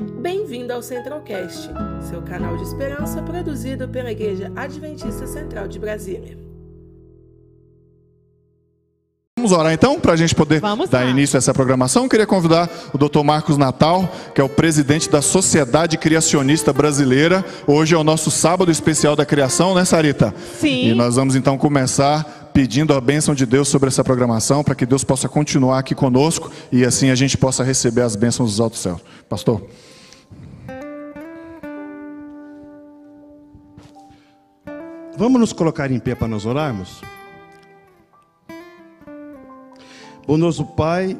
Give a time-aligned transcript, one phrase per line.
[0.00, 1.70] Bem-vindo ao Centralcast,
[2.08, 6.38] seu canal de esperança produzido pela Igreja Adventista Central de Brasília.
[9.36, 11.10] Vamos orar então, para a gente poder Vamos dar lá.
[11.10, 12.04] início a essa programação.
[12.04, 13.22] Eu queria convidar o Dr.
[13.22, 17.44] Marcos Natal, que é o presidente da Sociedade Criacionista Brasileira.
[17.66, 20.34] Hoje é o nosso sábado especial da criação, né, Sarita?
[20.58, 20.88] Sim.
[20.88, 24.86] E nós vamos então começar pedindo a bênção de Deus sobre essa programação, para que
[24.86, 28.80] Deus possa continuar aqui conosco e assim a gente possa receber as bênçãos dos altos
[28.80, 29.00] céus.
[29.28, 29.62] Pastor.
[35.20, 37.02] Vamos nos colocar em pé para nós orarmos?
[40.26, 41.14] Bondoso Pai,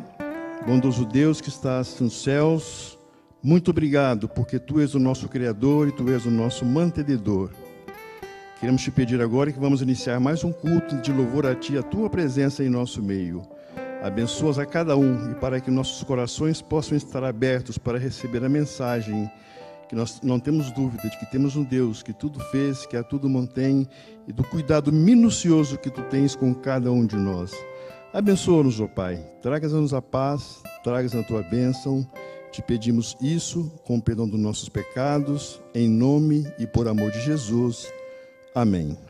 [0.67, 2.99] bondoso Deus que estás nos céus,
[3.43, 7.51] muito obrigado, porque Tu és o nosso Criador e Tu és o nosso mantenedor.
[8.59, 11.83] Queremos te pedir agora que vamos iniciar mais um culto de louvor a Ti, a
[11.83, 13.43] Tua presença em nosso meio.
[14.03, 18.49] Abençoas a cada um e para que nossos corações possam estar abertos para receber a
[18.49, 19.31] mensagem
[19.91, 23.03] que nós não temos dúvida de que temos um Deus que tudo fez, que a
[23.03, 23.89] tudo mantém
[24.29, 27.51] e do cuidado minucioso que tu tens com cada um de nós.
[28.13, 29.17] Abençoa-nos, ó Pai.
[29.43, 32.09] Traga-nos a paz, traga a tua bênção.
[32.53, 37.21] Te pedimos isso com o perdão dos nossos pecados, em nome e por amor de
[37.23, 37.93] Jesus.
[38.55, 39.10] Amém.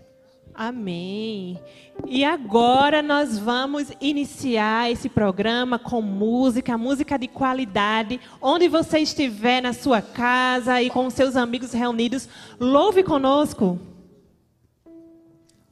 [0.60, 1.58] Amém.
[2.06, 8.20] E agora nós vamos iniciar esse programa com música, música de qualidade.
[8.42, 12.28] Onde você estiver na sua casa e com seus amigos reunidos,
[12.60, 13.80] louve conosco.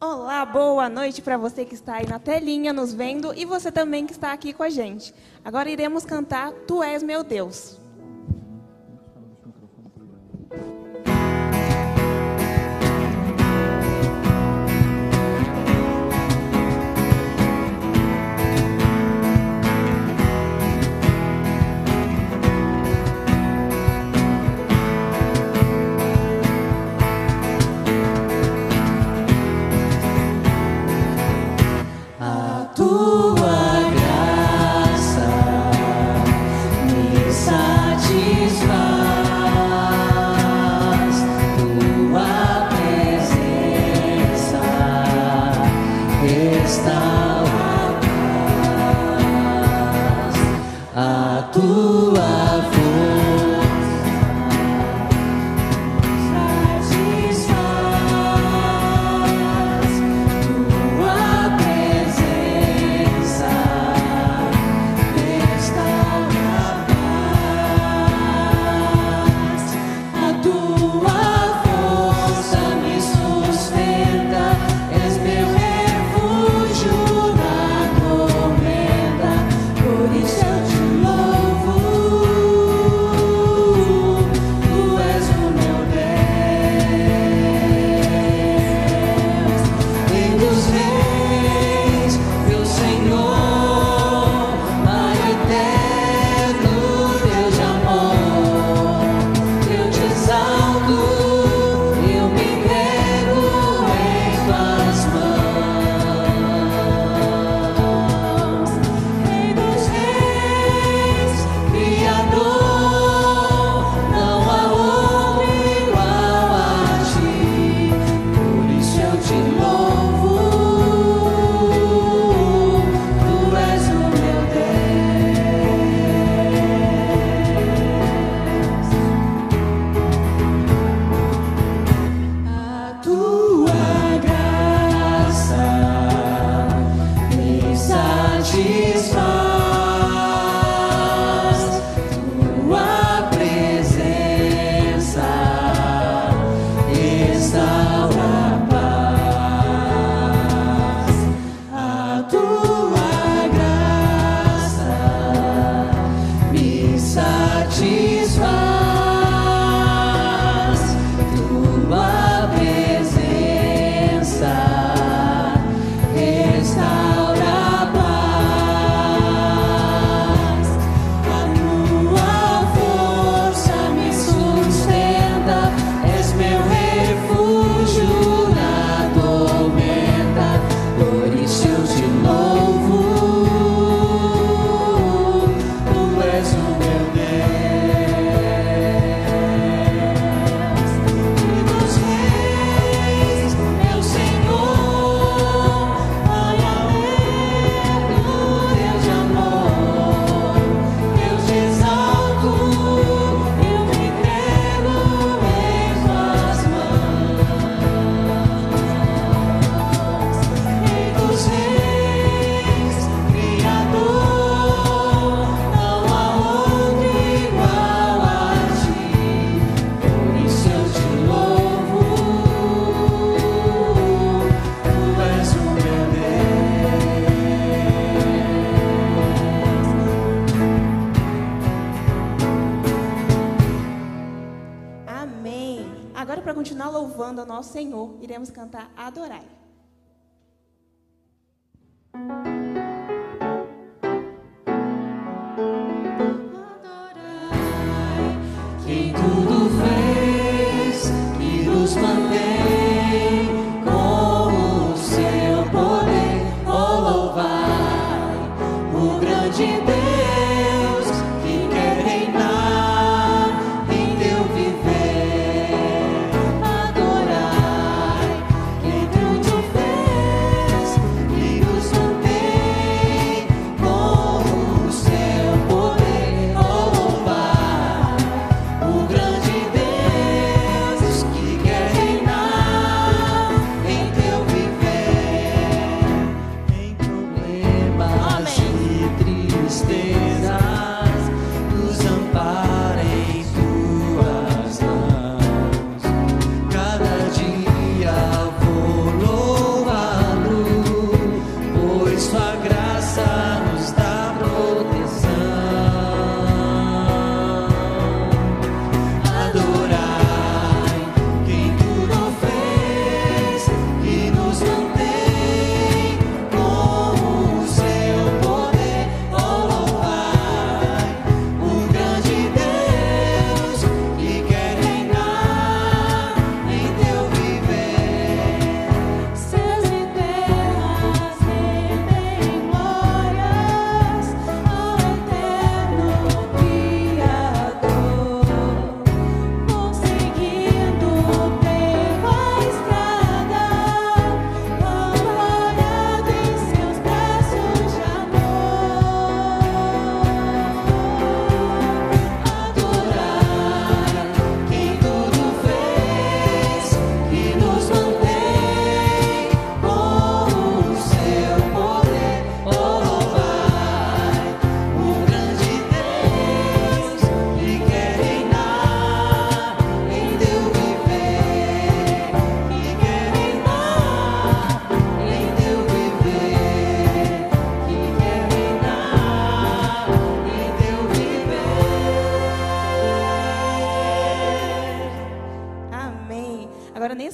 [0.00, 4.06] Olá, boa noite para você que está aí na telinha nos vendo e você também
[4.06, 5.12] que está aqui com a gente.
[5.44, 7.77] Agora iremos cantar Tu és meu Deus.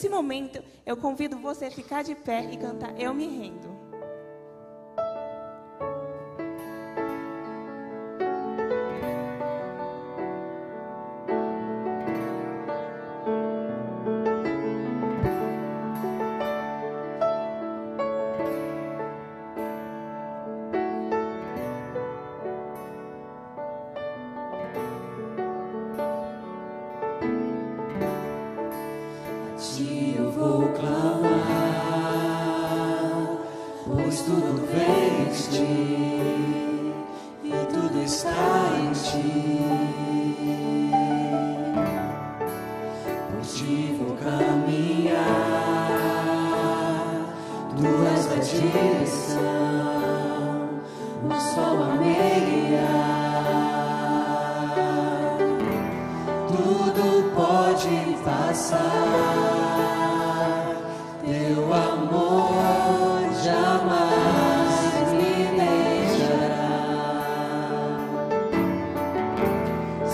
[0.04, 3.63] nesse momento, eu convido você a ficar de pé e cantar Eu Me Rendo.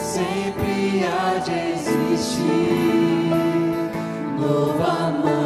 [0.00, 3.30] sempre há de existir
[4.38, 5.39] novo amor.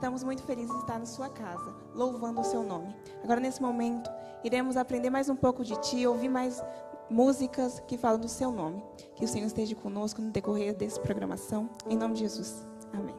[0.00, 2.96] Estamos muito felizes de estar na sua casa, louvando o seu nome.
[3.22, 4.10] Agora, nesse momento,
[4.42, 6.64] iremos aprender mais um pouco de ti, ouvir mais
[7.10, 8.82] músicas que falam do seu nome.
[9.14, 11.68] Que o Senhor esteja conosco no decorrer dessa programação.
[11.86, 12.66] Em nome de Jesus.
[12.94, 13.14] Amém.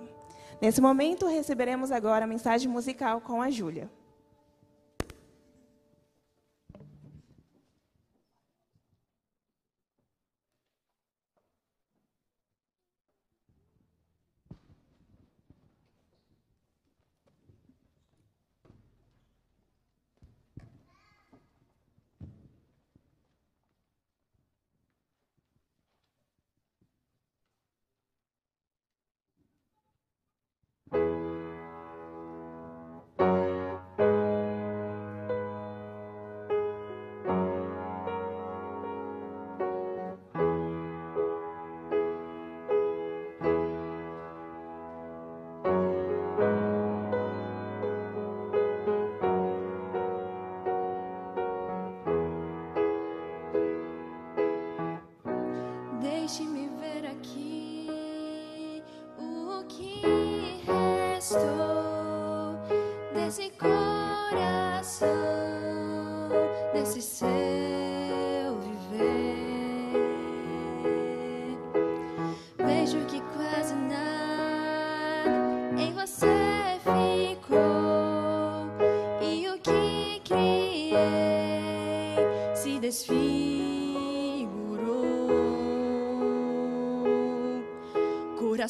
[0.60, 3.88] Nesse momento, receberemos agora a mensagem musical com a Júlia.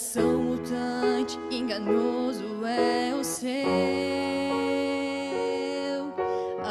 [0.01, 3.51] coração mutante, enganoso é o seu.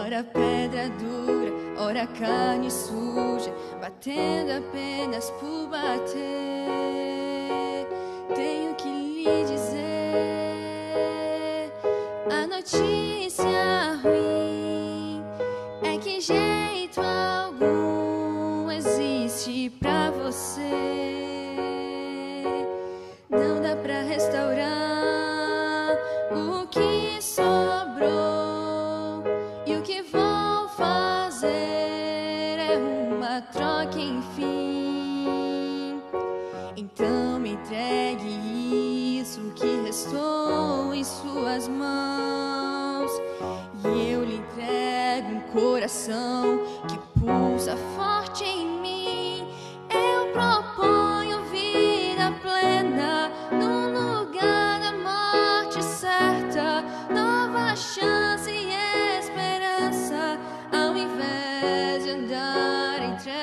[0.05, 6.40] Ora pedra dura, ora carne suja, batendo apenas por bater.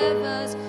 [0.00, 0.67] rivers.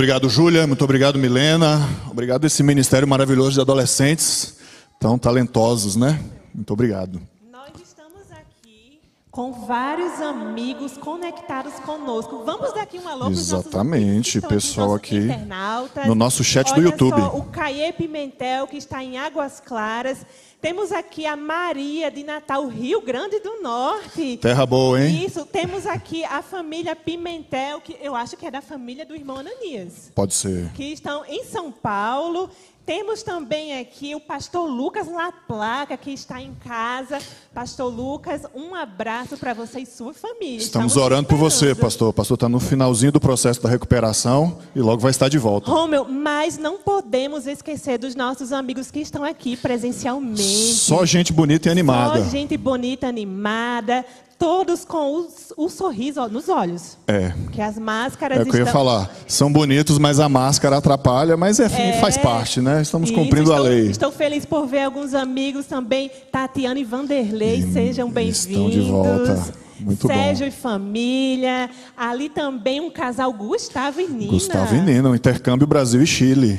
[0.00, 0.66] Obrigado, Júlia.
[0.66, 1.86] Muito obrigado, Milena.
[2.10, 4.56] Obrigado esse ministério maravilhoso de adolescentes
[4.98, 6.18] tão talentosos, né?
[6.54, 7.20] Muito obrigado.
[7.52, 8.98] Nós estamos aqui
[9.30, 12.44] com vários amigos conectados conosco.
[12.46, 16.06] Vamos dar aqui um alô Exatamente, pessoal aqui internautas.
[16.06, 17.20] no nosso chat do Olha YouTube.
[17.20, 20.24] Só, o Caê Pimentel, que está em Águas Claras.
[20.60, 24.36] Temos aqui a Maria de Natal, Rio Grande do Norte.
[24.36, 25.24] Terra boa, hein?
[25.24, 29.38] Isso, temos aqui a família Pimentel, que eu acho que é da família do irmão
[29.38, 30.70] Ananias, Pode ser.
[30.74, 32.50] que estão em São Paulo.
[32.90, 37.20] Temos também aqui o pastor Lucas Laplaca, que está em casa.
[37.54, 40.56] Pastor Lucas, um abraço para você e sua família.
[40.56, 42.08] Estamos orando por você, pastor.
[42.08, 45.70] O pastor está no finalzinho do processo da recuperação e logo vai estar de volta.
[45.70, 50.42] Romeu, mas não podemos esquecer dos nossos amigos que estão aqui presencialmente.
[50.42, 52.24] Só gente bonita e animada.
[52.24, 54.04] Só gente bonita, animada,
[54.40, 55.28] todos com o,
[55.64, 56.96] o sorriso ó, nos olhos.
[57.06, 57.32] É.
[57.52, 59.08] Que as máscaras É o que eu ia falar.
[59.28, 62.00] São bonitos, mas a máscara atrapalha, mas é, É.
[62.00, 62.80] faz parte, né?
[62.80, 63.90] Estamos Isso, cumprindo a estou- lei.
[63.90, 68.46] Estou feliz por ver alguns amigos também, Tatiana e Vanderlei, E sejam bem-vindos.
[68.46, 69.60] estão de volta.
[69.78, 70.12] Muito bom.
[70.14, 71.70] Sérgio e família.
[71.96, 74.32] Ali também um casal Gustavo e Nina.
[74.32, 76.58] Gustavo e Nina, o intercâmbio Brasil e Chile.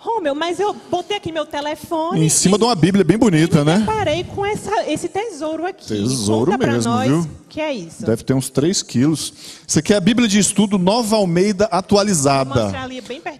[0.00, 2.24] Romeu, mas eu botei aqui meu telefone.
[2.24, 3.82] Em cima e de uma Bíblia bem bonita, né?
[3.84, 5.84] Parei com essa- esse tesouro aqui.
[5.86, 7.26] Tesouro Conta mesmo, nós viu?
[7.48, 8.06] que é isso.
[8.06, 9.32] Deve ter uns 3 quilos.
[9.66, 12.72] Isso aqui é a Bíblia de Estudo Nova Almeida atualizada.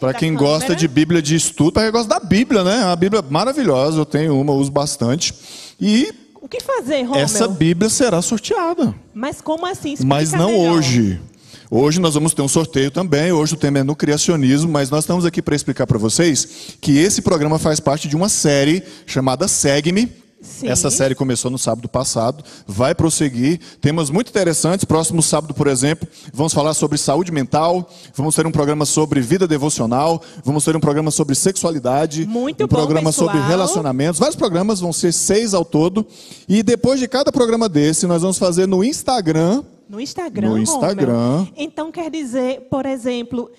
[0.01, 2.81] Para quem gosta de Bíblia de estudo, para quem gosta da Bíblia, né?
[2.83, 5.33] É uma Bíblia maravilhosa, eu tenho uma, uso bastante.
[5.81, 7.23] E O que fazer, Romeu?
[7.23, 8.93] essa Bíblia será sorteada.
[9.15, 9.93] Mas como assim?
[9.93, 10.73] Explica Mas não melhor.
[10.79, 11.21] hoje.
[11.71, 13.31] Hoje nós vamos ter um sorteio também.
[13.31, 16.97] Hoje o tema é no criacionismo, mas nós estamos aqui para explicar para vocês que
[16.97, 20.11] esse programa faz parte de uma série chamada Segue-me.
[20.41, 20.69] Sim.
[20.69, 23.61] Essa série começou no sábado passado, vai prosseguir.
[23.83, 24.87] Temas muito interessantes.
[24.87, 29.47] Próximo sábado, por exemplo, vamos falar sobre saúde mental, vamos ter um programa sobre vida
[29.47, 33.31] devocional, vamos ter um programa sobre sexualidade, Muito um bom, programa pessoal.
[33.31, 34.19] sobre relacionamentos.
[34.19, 36.07] Vários programas, vão ser seis ao todo.
[36.49, 40.59] E depois de cada programa desse, nós vamos fazer no Instagram No Instagram, No.
[40.59, 41.41] Instagram.
[41.41, 41.49] Hum.
[41.57, 43.51] Então quer dizer, por exemplo,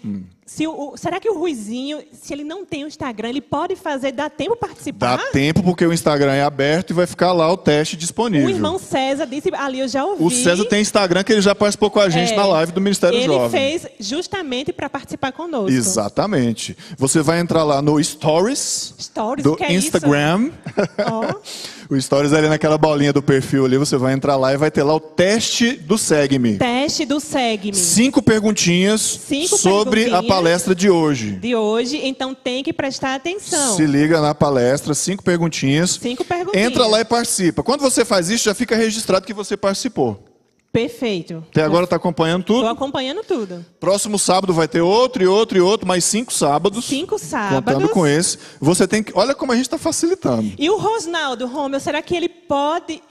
[0.45, 4.11] se o, será que o Ruizinho, se ele não tem o Instagram, ele pode fazer,
[4.11, 5.17] dá tempo participar?
[5.17, 8.47] Dá tempo porque o Instagram é aberto e vai ficar lá o teste disponível.
[8.47, 10.23] O irmão César disse, ali eu já ouvi.
[10.23, 12.81] O César tem Instagram que ele já participou com a gente É, na live do
[12.81, 13.49] Ministério Ele Jovem.
[13.49, 15.69] fez justamente para participar conosco.
[15.71, 16.77] Exatamente.
[16.97, 20.51] Você vai entrar lá no Stories Stories, do que é Instagram.
[21.11, 21.33] Ó.
[21.89, 24.83] o Stories ali naquela bolinha do perfil ali, você vai entrar lá e vai ter
[24.83, 26.57] lá o teste do Segue-me.
[26.57, 30.27] Teste do Segue-me Cinco perguntinhas Cinco sobre a perguntinhas.
[30.27, 31.31] palestra de hoje.
[31.31, 33.75] de hoje, então tem que prestar atenção.
[33.75, 35.97] Se liga na palestra, cinco perguntinhas.
[36.01, 36.67] Cinco perguntinhas.
[36.67, 37.63] Entra lá e participa.
[37.63, 40.23] Quando você faz isso, já fica registrado que você participou.
[40.71, 41.43] Perfeito.
[41.49, 42.67] Até agora está acompanhando Estou tudo.
[42.67, 43.65] acompanhando tudo.
[43.79, 46.85] Próximo sábado vai ter outro e outro e outro, mais cinco sábados.
[46.85, 47.73] Cinco sábados.
[47.73, 48.37] Contando com esse.
[48.59, 49.11] Você tem que.
[49.15, 50.51] Olha como a gente está facilitando.
[50.57, 53.01] E o Rosnaldo, Romeu, será que ele pode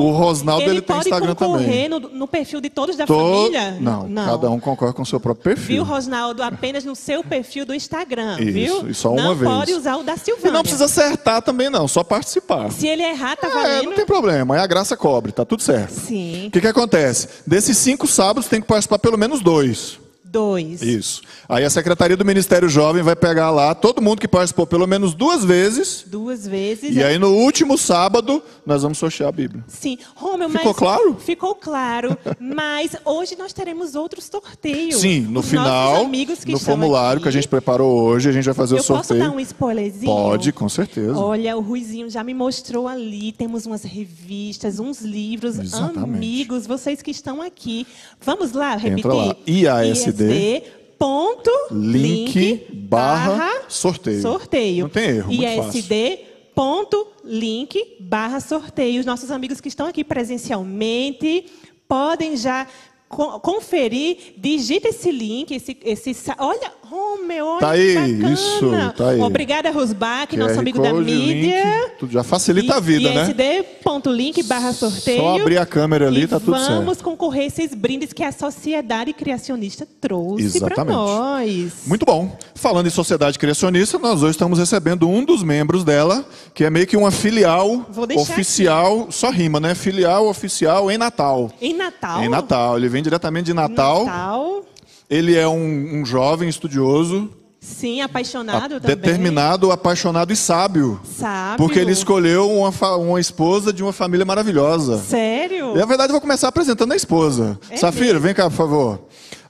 [0.00, 1.88] O Rosnaldo ele, tem pode Instagram concorrer também.
[1.88, 3.76] No, no perfil de todos da To- família?
[3.80, 5.66] Não, cada um concorre com o seu próprio perfil.
[5.76, 6.42] Viu, Rosnaldo?
[6.42, 8.90] Apenas no seu perfil do Instagram, Isso, viu?
[8.90, 9.50] e só uma não vez.
[9.50, 10.52] pode usar o da E Silvânia.
[10.52, 12.70] não precisa acertar também não, só participar.
[12.72, 13.84] Se ele errar, tá É, valendo.
[13.90, 15.92] não tem problema, aí a graça cobre, tá tudo certo.
[15.92, 16.46] Sim.
[16.48, 17.28] O que, que acontece?
[17.46, 19.98] Desses cinco sábados tem que participar pelo menos dois.
[20.32, 20.80] Dois.
[20.80, 21.20] Isso.
[21.46, 25.12] Aí a Secretaria do Ministério Jovem vai pegar lá todo mundo que participou pelo menos
[25.12, 26.04] duas vezes.
[26.06, 26.96] Duas vezes.
[26.96, 29.62] E aí no último sábado nós vamos sortear a Bíblia.
[29.68, 31.16] Sim, Romeu, Ficou mas claro?
[31.20, 35.00] Ficou claro, mas hoje nós teremos outros sorteios.
[35.02, 36.08] Sim, no Os final,
[36.46, 37.24] no formulário aqui.
[37.24, 39.20] que a gente preparou hoje, a gente vai fazer Eu o sorteio.
[39.20, 40.06] posso dar um spoilerzinho?
[40.10, 41.14] Pode, com certeza.
[41.18, 43.32] Olha, o Ruizinho já me mostrou ali.
[43.32, 45.98] Temos umas revistas, uns livros, Exatamente.
[46.04, 47.86] amigos, vocês que estão aqui.
[48.24, 49.06] Vamos lá, repetir.
[49.06, 50.62] lá, IASD, IASD
[50.98, 54.22] ponto link barra sorteio.
[54.22, 54.84] sorteio.
[54.84, 56.18] Não tem erro, muito IASD
[56.54, 59.00] ponto link barra sorteio.
[59.00, 61.46] Os nossos amigos que estão aqui presencialmente
[61.88, 62.66] podem já
[63.12, 64.34] conferir.
[64.36, 68.32] Digita esse link, esse, esse olha, Romeu, olha Tá aí, bacana.
[68.32, 69.20] isso, tá aí.
[69.20, 71.64] Obrigada, Rosbach, nosso amigo da mídia.
[71.64, 73.22] link, tudo já facilita a vida, né?
[73.30, 75.20] ISD.link barra sorteio.
[75.20, 76.74] Só abrir a câmera ali, e tá tudo certo.
[76.74, 81.72] Vamos concorrer a esses brindes que a Sociedade Criacionista trouxe para nós.
[81.86, 82.36] Muito bom.
[82.54, 86.86] Falando em sociedade criacionista, nós hoje estamos recebendo um dos membros dela, que é meio
[86.86, 89.74] que uma filial oficial, só rima, né?
[89.74, 91.50] Filial oficial em Natal.
[91.60, 92.22] Em Natal.
[92.22, 92.76] Em Natal.
[92.76, 94.04] Ele vem diretamente de Natal.
[94.06, 94.64] Natal.
[95.10, 97.28] Ele é um, um jovem estudioso,
[97.60, 98.96] Sim, apaixonado a- também.
[98.96, 101.00] determinado, apaixonado e sábio.
[101.04, 101.58] Sábio.
[101.58, 104.98] Porque ele escolheu uma, uma esposa de uma família maravilhosa.
[104.98, 105.74] Sério?
[105.76, 107.58] E na verdade eu vou começar apresentando a esposa.
[107.70, 108.20] É Safira, mesmo?
[108.20, 109.00] vem cá, por favor.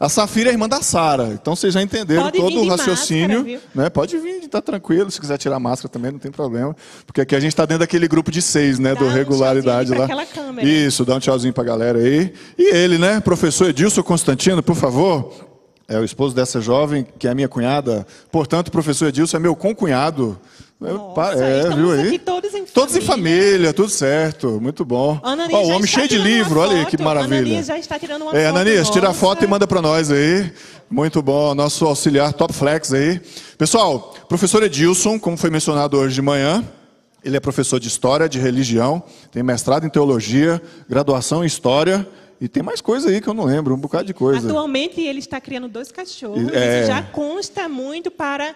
[0.02, 1.28] A Safira é irmã da Sara.
[1.28, 3.44] Então vocês já entenderam Pode todo o raciocínio.
[3.44, 3.88] máscara, né?
[3.88, 5.08] Pode vir, tá tranquilo.
[5.12, 6.74] Se quiser tirar a máscara também, não tem problema.
[7.06, 8.94] Porque aqui a gente está dentro daquele grupo de seis, né?
[8.94, 10.08] Dá do um regularidade lá.
[10.60, 12.34] Isso, dá um tchauzinho pra galera aí.
[12.58, 13.20] E ele, né?
[13.20, 15.32] Professor Edilson Constantino, por favor.
[15.86, 18.04] É o esposo dessa jovem, que é minha cunhada.
[18.32, 20.36] Portanto, o professor Edilson é meu concunhado.
[20.88, 22.18] É, Nossa, é, viu aí?
[22.18, 23.42] todos em Todos em família.
[23.42, 25.20] família, tudo certo, muito bom.
[25.22, 27.38] Ananias Ó, o homem cheio de livro, olha aí que maravilha.
[27.38, 30.10] Ananias já está tirando uma é, foto Ananias, tira a foto e manda para nós
[30.10, 30.52] aí.
[30.90, 33.20] Muito bom, nosso auxiliar Top Flex aí.
[33.56, 36.64] Pessoal, professor Edilson, como foi mencionado hoje de manhã,
[37.24, 42.06] ele é professor de História, de Religião, tem mestrado em Teologia, graduação em História
[42.40, 44.48] e tem mais coisa aí que eu não lembro, um bocado de coisa.
[44.48, 46.52] Atualmente ele está criando dois cachorros.
[46.52, 46.80] É.
[46.80, 48.52] Isso já consta muito para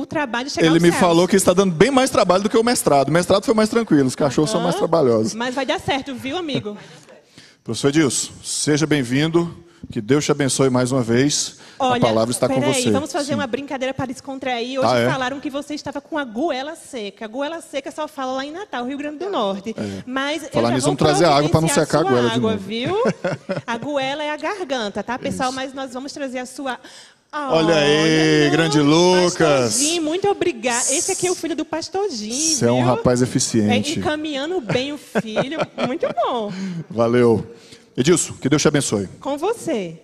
[0.00, 2.62] o trabalho chegar Ele me falou que está dando bem mais trabalho do que o
[2.64, 3.08] mestrado.
[3.08, 5.34] O mestrado foi mais tranquilo, os cachorros são mais trabalhosos.
[5.34, 6.76] Mas vai dar certo, viu, amigo?
[7.64, 9.64] Professor Edilson, seja bem-vindo.
[9.92, 11.56] Que Deus te abençoe mais uma vez.
[11.78, 12.90] Olha, a palavra está com você.
[12.90, 13.34] vamos fazer Sim.
[13.34, 14.80] uma brincadeira para descontrair.
[14.80, 15.08] Hoje Ah, é?
[15.08, 17.26] falaram que você estava com a goela seca.
[17.26, 19.76] A goela seca só fala lá em Natal, Rio Grande do Norte.
[20.04, 20.50] Mas eu É.
[20.52, 22.56] Falar já nisso, vamos trazer água para não secar a goela de novo.
[22.58, 22.96] viu?
[23.66, 25.52] A goela é a garganta, tá, pessoal?
[25.52, 26.78] Mas nós vamos trazer a sua...
[27.32, 29.34] Olha aí, grande Lucas.
[29.38, 30.92] Pastorzinho, muito obrigada.
[30.92, 33.98] Esse aqui é o filho do pastorzinho, Você é um rapaz É, eficiente.
[33.98, 35.58] encaminhando bem o filho.
[35.86, 36.50] Muito bom.
[36.88, 37.46] Valeu.
[37.96, 39.08] Edilson, que Deus te abençoe.
[39.20, 39.98] Com você.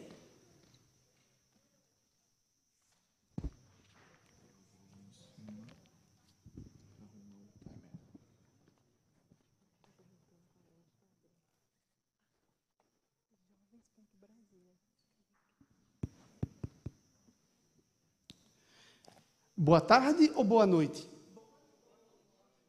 [19.64, 21.09] Boa tarde ou boa noite?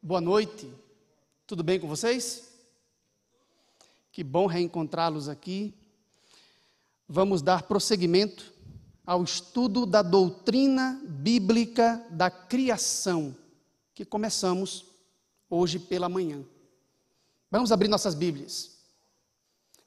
[0.00, 0.72] Boa noite.
[1.46, 2.48] Tudo bem com vocês?
[4.10, 5.74] Que bom reencontrá-los aqui.
[7.06, 8.50] Vamos dar prosseguimento
[9.04, 13.36] ao estudo da doutrina bíblica da criação,
[13.94, 14.86] que começamos
[15.50, 16.42] hoje pela manhã.
[17.50, 18.78] Vamos abrir nossas Bíblias.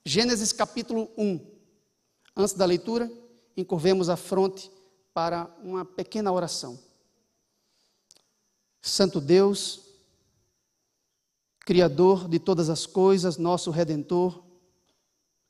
[0.04, 1.40] Gênesis capítulo 1.
[2.36, 3.10] Antes da leitura,
[3.56, 4.70] encurvemos a fronte
[5.12, 6.78] para uma pequena oração.
[8.80, 9.80] Santo Deus,
[11.60, 14.42] Criador de todas as coisas, nosso Redentor,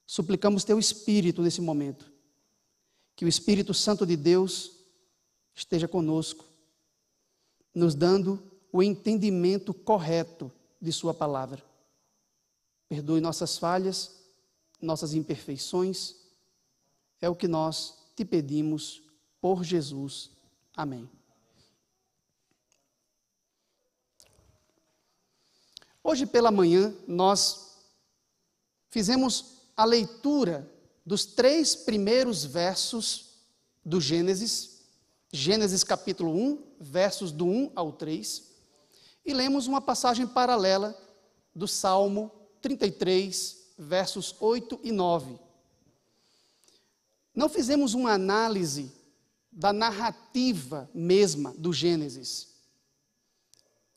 [0.04, 2.12] suplicamos Teu Espírito nesse momento.
[3.14, 4.72] Que o Espírito Santo de Deus
[5.54, 6.44] esteja conosco,
[7.74, 11.62] nos dando o entendimento correto de Sua palavra.
[12.88, 14.20] Perdoe nossas falhas,
[14.80, 16.16] nossas imperfeições.
[17.20, 19.02] É o que nós te pedimos
[19.40, 20.30] por Jesus.
[20.74, 21.08] Amém.
[26.10, 27.76] Hoje pela manhã nós
[28.88, 30.68] fizemos a leitura
[31.06, 33.26] dos três primeiros versos
[33.84, 34.80] do Gênesis,
[35.32, 38.42] Gênesis capítulo 1, versos do 1 ao 3,
[39.24, 41.00] e lemos uma passagem paralela
[41.54, 45.38] do Salmo 33, versos 8 e 9.
[47.32, 48.90] Não fizemos uma análise
[49.52, 52.48] da narrativa mesma do Gênesis.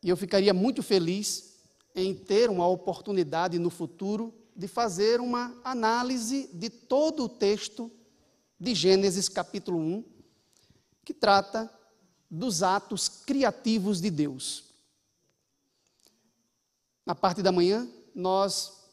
[0.03, 1.52] E eu ficaria muito feliz
[1.95, 7.91] em ter uma oportunidade no futuro de fazer uma análise de todo o texto
[8.59, 10.03] de Gênesis capítulo 1,
[11.03, 11.71] que trata
[12.29, 14.73] dos atos criativos de Deus.
[17.05, 18.83] Na parte da manhã, nós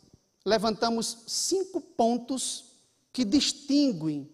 [0.44, 2.72] levantamos cinco pontos
[3.12, 4.28] que distinguem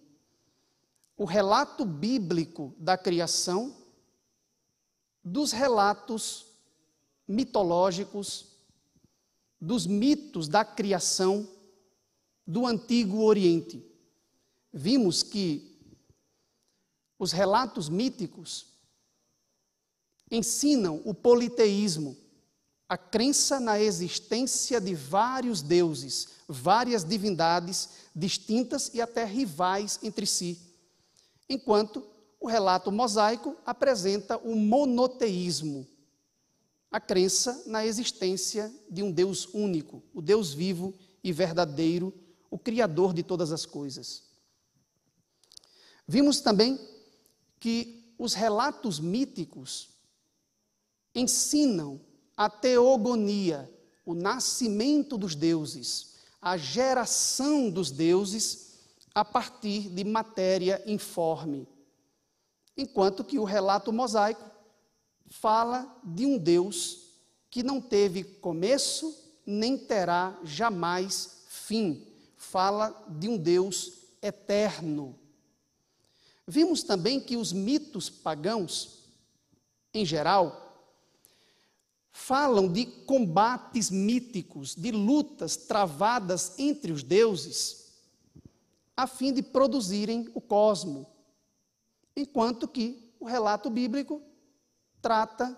[1.17, 3.75] o relato bíblico da criação
[5.25, 6.47] dos relatos
[7.27, 8.56] mitológicos,
[9.67, 11.47] dos mitos da criação
[12.47, 13.85] do Antigo Oriente.
[14.73, 15.77] Vimos que
[17.19, 18.67] os relatos míticos
[20.31, 22.17] ensinam o politeísmo,
[22.89, 30.61] a crença na existência de vários deuses, várias divindades distintas e até rivais entre si,
[31.49, 32.07] enquanto
[32.39, 35.89] o relato mosaico apresenta o monoteísmo,
[36.97, 42.11] a crença na existência de um Deus único, o Deus vivo e verdadeiro,
[42.51, 44.23] o Criador de todas as coisas.
[46.09, 46.81] Vimos também
[47.61, 49.91] que os relatos míticos
[51.15, 52.01] ensinam
[52.35, 53.71] a teogonia,
[54.07, 58.79] o nascimento dos deuses, a geração dos deuses
[59.15, 61.69] a partir de matéria informe.
[62.75, 64.56] Enquanto que o relato mosaico
[65.29, 67.07] fala de um Deus
[67.51, 72.07] que não teve começo nem terá jamais fim.
[72.37, 75.19] Fala de um Deus eterno.
[76.47, 79.05] Vimos também que os mitos pagãos,
[79.93, 80.67] em geral,
[82.13, 87.93] falam de combates míticos, de lutas travadas entre os deuses,
[88.97, 91.07] a fim de produzirem o cosmo,
[92.17, 94.23] enquanto que o relato bíblico
[95.07, 95.57] trata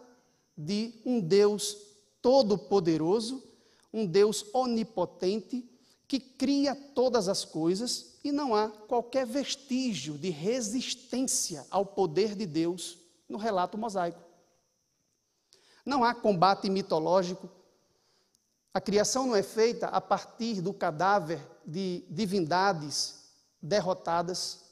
[0.54, 1.74] de um Deus
[2.20, 3.42] todo-poderoso,
[3.90, 5.66] um Deus onipotente,
[6.06, 12.44] que cria todas as coisas e não há qualquer vestígio de resistência ao poder de
[12.44, 14.20] Deus no relato mosaico.
[15.82, 17.48] Não há combate mitológico.
[18.74, 23.30] A criação não é feita a partir do cadáver de divindades
[23.62, 24.67] derrotadas.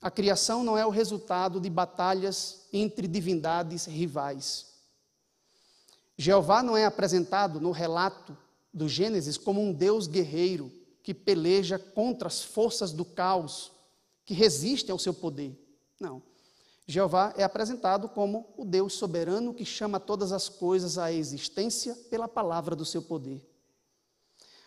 [0.00, 4.66] A criação não é o resultado de batalhas entre divindades rivais.
[6.16, 8.36] Jeová não é apresentado no relato
[8.72, 13.72] do Gênesis como um Deus guerreiro que peleja contra as forças do caos,
[14.24, 15.58] que resistem ao seu poder.
[15.98, 16.22] Não.
[16.86, 22.26] Jeová é apresentado como o Deus soberano que chama todas as coisas à existência pela
[22.26, 23.40] palavra do seu poder.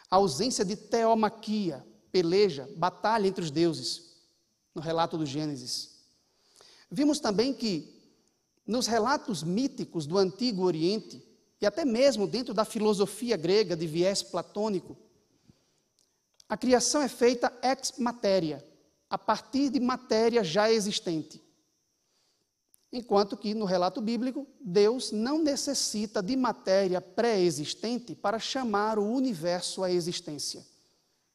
[0.10, 4.13] A ausência de teomaquia, peleja, batalha entre os deuses,
[4.74, 6.00] no relato do Gênesis.
[6.90, 8.02] Vimos também que,
[8.66, 11.22] nos relatos míticos do Antigo Oriente,
[11.60, 14.98] e até mesmo dentro da filosofia grega de viés platônico,
[16.48, 18.64] a criação é feita ex matéria,
[19.10, 21.42] a partir de matéria já existente.
[22.92, 29.84] Enquanto que no relato bíblico, Deus não necessita de matéria pré-existente para chamar o universo
[29.84, 30.64] à existência.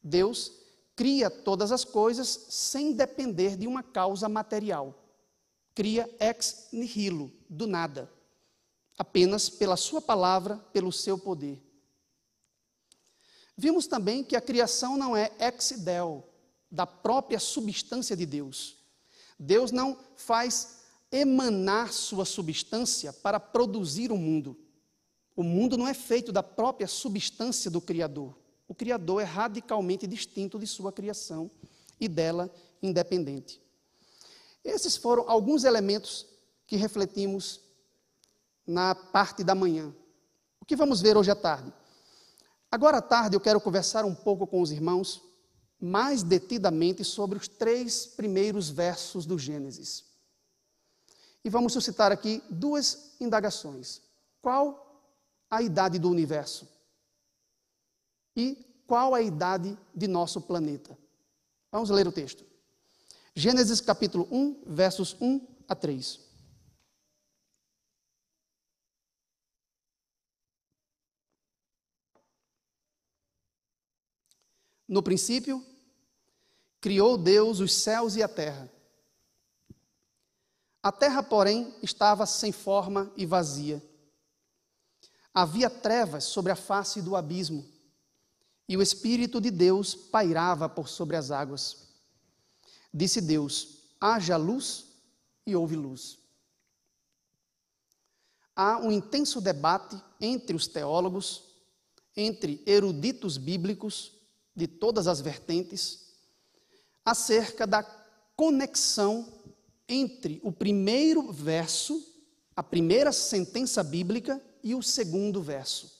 [0.01, 0.53] Deus
[0.99, 5.01] cria todas as coisas sem depender de uma causa material.
[5.73, 8.11] Cria ex nihilo, do nada,
[8.97, 11.57] apenas pela sua palavra, pelo seu poder.
[13.55, 16.27] Vimos também que a criação não é ex del,
[16.69, 18.75] da própria substância de Deus.
[19.39, 24.59] Deus não faz emanar sua substância para produzir o mundo.
[25.33, 28.38] O mundo não é feito da própria substância do Criador.
[28.69, 31.49] O Criador é radicalmente distinto de sua criação
[31.99, 32.53] e dela
[32.83, 33.59] independente.
[34.63, 36.27] Esses foram alguns elementos
[36.67, 37.59] que refletimos
[38.67, 39.91] na parte da manhã.
[40.61, 41.73] O que vamos ver hoje à tarde?
[42.71, 45.19] Agora à tarde eu quero conversar um pouco com os irmãos
[45.81, 50.03] mais detidamente sobre os três primeiros versos do Gênesis.
[51.43, 54.01] E vamos suscitar aqui duas indagações.
[54.43, 55.03] Qual
[55.49, 56.67] a idade do universo?
[58.39, 58.55] E
[58.87, 60.97] qual a idade de nosso planeta?
[61.69, 62.45] Vamos ler o texto.
[63.35, 66.21] Gênesis capítulo 1, versos 1 a 3.
[74.87, 75.61] No princípio,
[76.79, 78.71] criou Deus os céus e a terra.
[80.81, 83.83] A terra, porém, estava sem forma e vazia.
[85.33, 87.78] Havia trevas sobre a face do abismo,
[88.69, 91.89] e o Espírito de Deus pairava por sobre as águas.
[92.93, 94.85] Disse Deus: haja luz
[95.43, 96.19] e houve luz.
[98.55, 101.45] Há um intenso debate entre os teólogos,
[102.15, 104.13] entre eruditos bíblicos
[104.55, 106.13] de todas as vertentes,
[107.03, 107.81] acerca da
[108.35, 109.41] conexão
[109.87, 112.05] entre o primeiro verso,
[112.55, 115.98] a primeira sentença bíblica, e o segundo verso.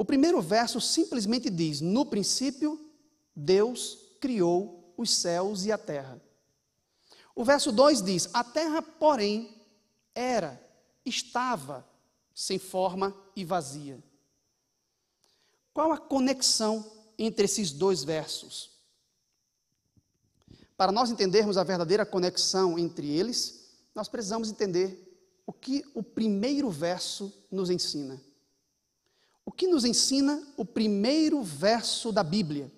[0.00, 2.80] O primeiro verso simplesmente diz: No princípio,
[3.36, 6.18] Deus criou os céus e a terra.
[7.34, 9.62] O verso 2 diz: A terra, porém,
[10.14, 10.58] era,
[11.04, 11.86] estava
[12.34, 14.02] sem forma e vazia.
[15.74, 18.70] Qual a conexão entre esses dois versos?
[20.78, 24.98] Para nós entendermos a verdadeira conexão entre eles, nós precisamos entender
[25.46, 28.29] o que o primeiro verso nos ensina.
[29.50, 32.70] O que nos ensina o primeiro verso da Bíblia?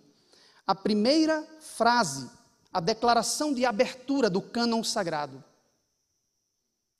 [0.67, 2.31] A primeira frase,
[2.73, 5.45] a declaração de abertura do cânon sagrado.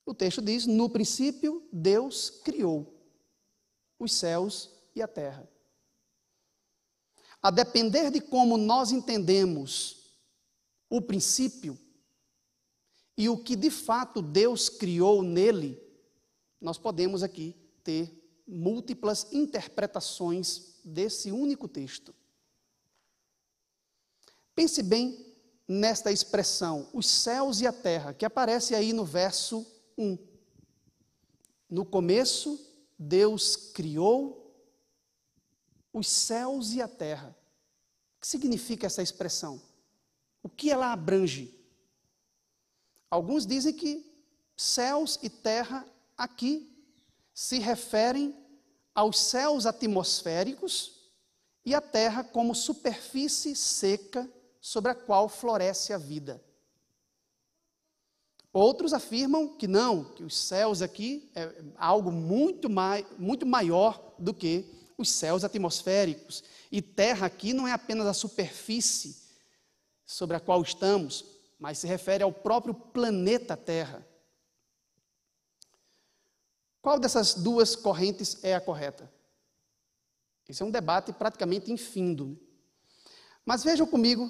[0.05, 3.03] O texto diz: No princípio, Deus criou
[3.99, 5.49] os céus e a terra.
[7.43, 10.19] A depender de como nós entendemos
[10.91, 11.79] o princípio
[13.17, 15.83] e o que de fato Deus criou nele,
[16.61, 18.22] nós podemos aqui ter
[18.53, 22.15] múltiplas interpretações desse único texto.
[24.55, 25.35] Pense bem
[25.67, 30.19] nesta expressão, os céus e a terra, que aparece aí no verso 1.
[31.71, 32.61] No começo,
[32.99, 34.55] Deus criou
[35.93, 37.35] os céus e a terra.
[38.17, 39.61] O que significa essa expressão?
[40.43, 41.59] O que ela abrange?
[43.11, 44.05] Alguns dizem que
[44.57, 45.87] céus e terra
[46.17, 46.71] aqui
[47.33, 48.42] se referem
[48.95, 51.11] aos céus atmosféricos
[51.65, 54.29] e à terra como superfície seca
[54.61, 56.43] sobre a qual floresce a vida.
[58.53, 64.35] Outros afirmam que não, que os céus aqui é algo muito, mai, muito maior do
[64.35, 64.67] que
[64.99, 66.45] os céus atmosféricos.
[66.71, 69.23] E terra aqui não é apenas a superfície
[70.05, 71.25] sobre a qual estamos,
[71.59, 74.07] mas se refere ao próprio planeta Terra.
[76.83, 79.11] Qual dessas duas correntes é a correta?
[80.49, 82.27] Esse é um debate praticamente infindo.
[82.27, 82.37] Né?
[83.47, 84.29] Mas vejam comigo,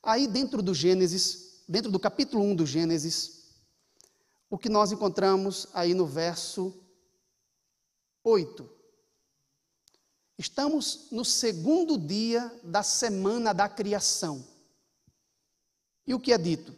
[0.00, 3.50] aí dentro do Gênesis, dentro do capítulo 1 do Gênesis,
[4.48, 6.72] o que nós encontramos aí no verso
[8.22, 8.68] 8.
[10.38, 14.46] Estamos no segundo dia da semana da criação.
[16.06, 16.74] E o que é dito?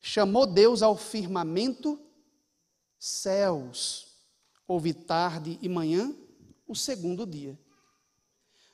[0.00, 2.05] Chamou Deus ao firmamento
[2.98, 4.06] céus.
[4.66, 6.14] Houve tarde e manhã,
[6.66, 7.58] o segundo dia.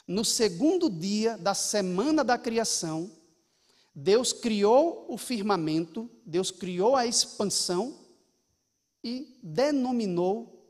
[0.06, 3.10] No segundo dia da semana da criação,
[3.94, 7.98] Deus criou o firmamento, Deus criou a expansão
[9.04, 10.66] e denominou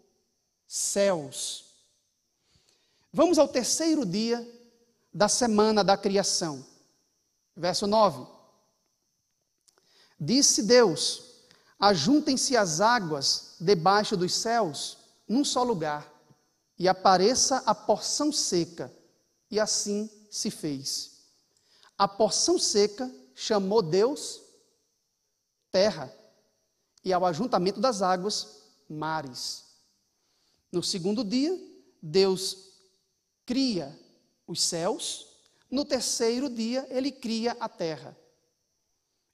[0.66, 1.72] céus.
[3.12, 4.46] Vamos ao terceiro dia
[5.12, 6.64] da semana da criação.
[7.54, 8.26] Verso 9.
[10.18, 11.31] Disse Deus:
[11.82, 16.08] Ajuntem-se as águas debaixo dos céus num só lugar,
[16.78, 18.92] e apareça a porção seca.
[19.50, 21.24] E assim se fez.
[21.98, 24.40] A porção seca chamou Deus
[25.72, 26.14] terra,
[27.04, 29.64] e ao ajuntamento das águas, mares.
[30.70, 31.58] No segundo dia,
[32.00, 32.58] Deus
[33.44, 33.98] cria
[34.46, 35.26] os céus,
[35.68, 38.16] no terceiro dia, ele cria a terra.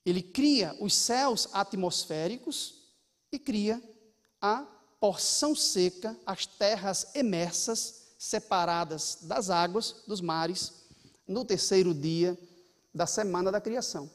[0.09, 2.77] Ele cria os céus atmosféricos
[3.31, 3.83] e cria
[4.41, 4.67] a
[4.99, 10.73] porção seca, as terras emersas, separadas das águas, dos mares,
[11.27, 12.39] no terceiro dia
[12.95, 14.11] da semana da criação.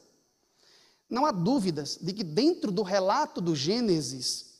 [1.08, 4.54] Não há dúvidas de que dentro do relato do Gênesis,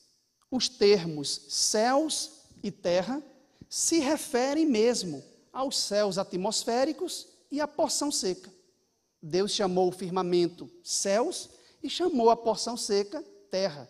[0.48, 2.30] os termos céus
[2.62, 3.20] e terra
[3.68, 5.20] se referem mesmo
[5.52, 8.53] aos céus atmosféricos e à porção seca.
[9.26, 11.48] Deus chamou o firmamento céus
[11.82, 13.88] e chamou a porção seca terra.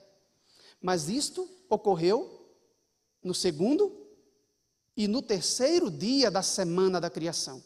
[0.81, 2.49] Mas isto ocorreu
[3.21, 4.07] no segundo
[4.97, 7.61] e no terceiro dia da semana da criação.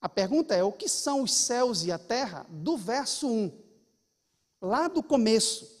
[0.00, 2.44] A pergunta é: o que são os céus e a terra?
[2.50, 3.62] Do verso 1,
[4.60, 5.76] lá do começo.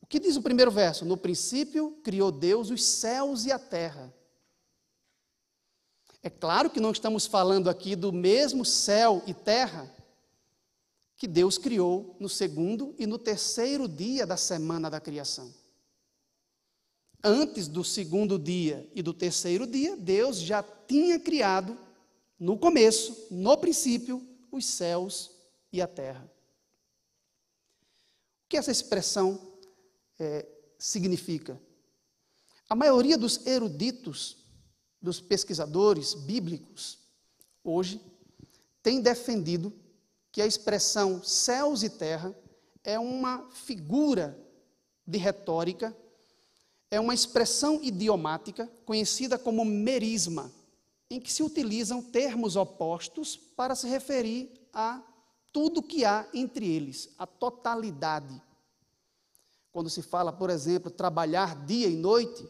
[0.00, 1.04] O que diz o primeiro verso?
[1.04, 4.14] No princípio criou Deus os céus e a terra.
[6.22, 9.94] É claro que não estamos falando aqui do mesmo céu e terra
[11.16, 15.52] que Deus criou no segundo e no terceiro dia da semana da criação.
[17.22, 21.76] Antes do segundo dia e do terceiro dia, Deus já tinha criado,
[22.38, 25.32] no começo, no princípio, os céus
[25.72, 26.30] e a terra.
[28.44, 29.58] O que essa expressão
[30.18, 30.46] é,
[30.78, 31.60] significa?
[32.68, 34.36] A maioria dos eruditos,
[35.00, 36.98] dos pesquisadores bíblicos,
[37.62, 38.00] hoje,
[38.82, 39.72] tem defendido
[40.32, 42.34] que a expressão céus e terra
[42.84, 44.38] é uma figura
[45.06, 45.96] de retórica,
[46.90, 50.50] é uma expressão idiomática conhecida como merisma,
[51.10, 55.02] em que se utilizam termos opostos para se referir a
[55.52, 58.40] tudo que há entre eles, a totalidade.
[59.72, 62.48] Quando se fala, por exemplo, trabalhar dia e noite,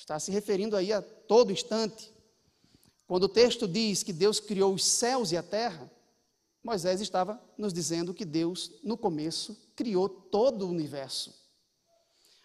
[0.00, 2.10] está se referindo aí a todo instante.
[3.06, 5.90] Quando o texto diz que Deus criou os céus e a terra,
[6.64, 11.34] Moisés estava nos dizendo que Deus, no começo, criou todo o universo.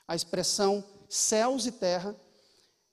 [0.06, 2.16] A expressão céus e terra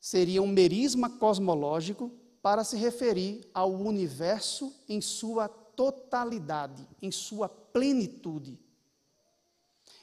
[0.00, 8.58] seria um merisma cosmológico para se referir ao universo em sua totalidade, em sua plenitude.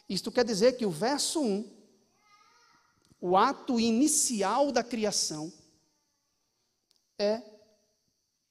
[0.08, 1.79] Isto quer dizer que o verso 1,
[3.22, 5.52] o ato inicial da criação,
[7.18, 7.42] é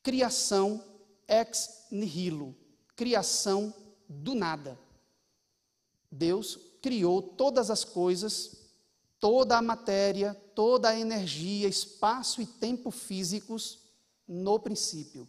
[0.02, 0.84] criação
[1.26, 2.54] ex nihilo,
[2.94, 3.72] criação
[4.08, 4.78] do nada.
[6.10, 8.56] Deus criou todas as coisas,
[9.18, 13.80] toda a matéria, toda a energia, espaço e tempo físicos
[14.26, 15.28] no princípio.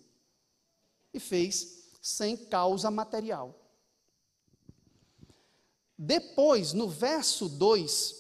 [1.13, 3.55] E fez sem causa material.
[5.97, 8.18] Depois, no verso 2,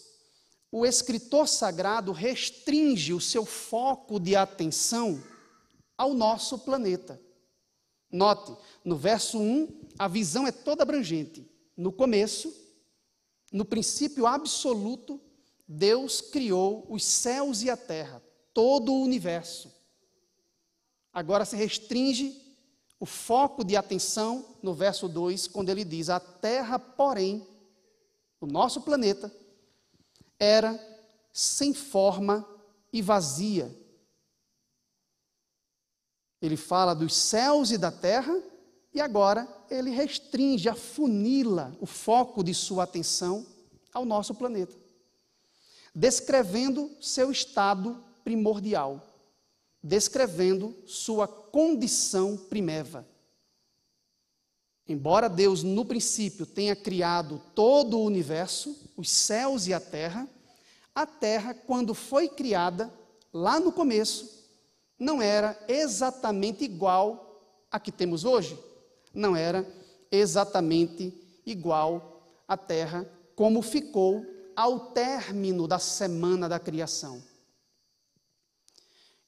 [0.71, 5.21] o escritor sagrado restringe o seu foco de atenção
[5.97, 7.19] ao nosso planeta.
[8.11, 11.47] Note, no verso 1, a visão é toda abrangente.
[11.75, 12.53] No começo,
[13.51, 15.19] no princípio absoluto,
[15.67, 18.21] Deus criou os céus e a terra,
[18.53, 19.71] todo o universo.
[21.13, 22.49] Agora se restringe
[22.99, 27.45] o foco de atenção no verso 2, quando ele diz: A terra, porém,
[28.41, 29.33] o nosso planeta,
[30.39, 30.79] era
[31.33, 32.47] sem forma
[32.91, 33.75] e vazia,
[36.41, 38.41] ele fala dos céus e da terra,
[38.93, 43.45] e agora ele restringe, afunila o foco de sua atenção
[43.93, 44.75] ao nosso planeta,
[45.93, 49.05] descrevendo seu estado primordial,
[49.83, 53.07] descrevendo sua condição primeva.
[54.87, 60.27] Embora Deus, no princípio, tenha criado todo o universo, os céus e a terra,
[60.93, 62.93] a terra, quando foi criada,
[63.31, 64.45] lá no começo,
[64.99, 67.41] não era exatamente igual
[67.71, 68.59] a que temos hoje.
[69.13, 69.65] Não era
[70.11, 71.13] exatamente
[71.45, 77.23] igual à terra como ficou ao término da semana da criação.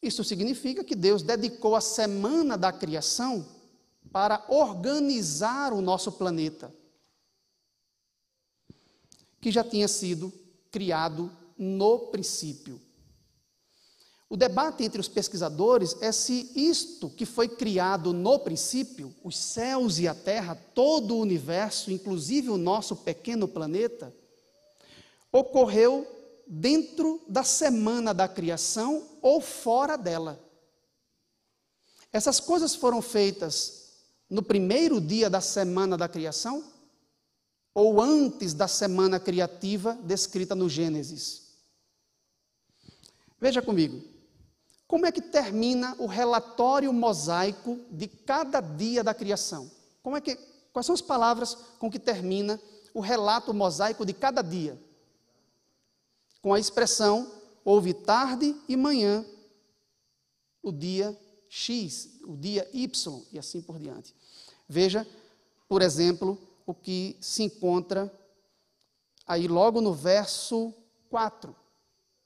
[0.01, 3.47] Isso significa que Deus dedicou a semana da criação
[4.11, 6.76] para organizar o nosso planeta,
[9.42, 10.32] que já tinha sido
[10.70, 12.80] criado no princípio.
[14.30, 20.00] O debate entre os pesquisadores é se isto que foi criado no princípio, os céus
[20.00, 24.16] e a terra, todo o universo, inclusive o nosso pequeno planeta,
[25.34, 26.08] ocorreu
[26.48, 30.42] dentro da semana da criação ou fora dela.
[32.14, 33.89] Essas coisas foram feitas
[34.30, 36.70] no primeiro dia da semana da criação
[37.74, 41.41] ou antes da semana criativa descrita no Gênesis.
[43.39, 44.01] Veja comigo.
[44.88, 49.72] Como é que termina o relatório mosaico de cada dia da criação?
[50.03, 50.36] Como é que,
[50.74, 52.59] quais são as palavras com que termina
[52.93, 54.78] o relato mosaico de cada dia?
[56.41, 57.32] Com a expressão
[57.63, 59.26] houve tarde e manhã,
[60.61, 61.17] o dia
[61.47, 64.13] X, o dia Y e assim por diante.
[64.67, 65.07] Veja,
[65.69, 68.12] por exemplo, o que se encontra
[69.26, 70.74] aí logo no verso
[71.09, 71.55] 4,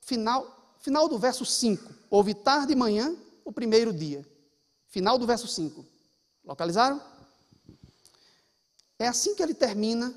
[0.01, 1.93] final, final do verso 5.
[2.09, 4.25] Houve tarde e manhã, o primeiro dia.
[4.87, 5.85] Final do verso 5.
[6.43, 7.01] Localizaram?
[8.97, 10.13] É assim que ele termina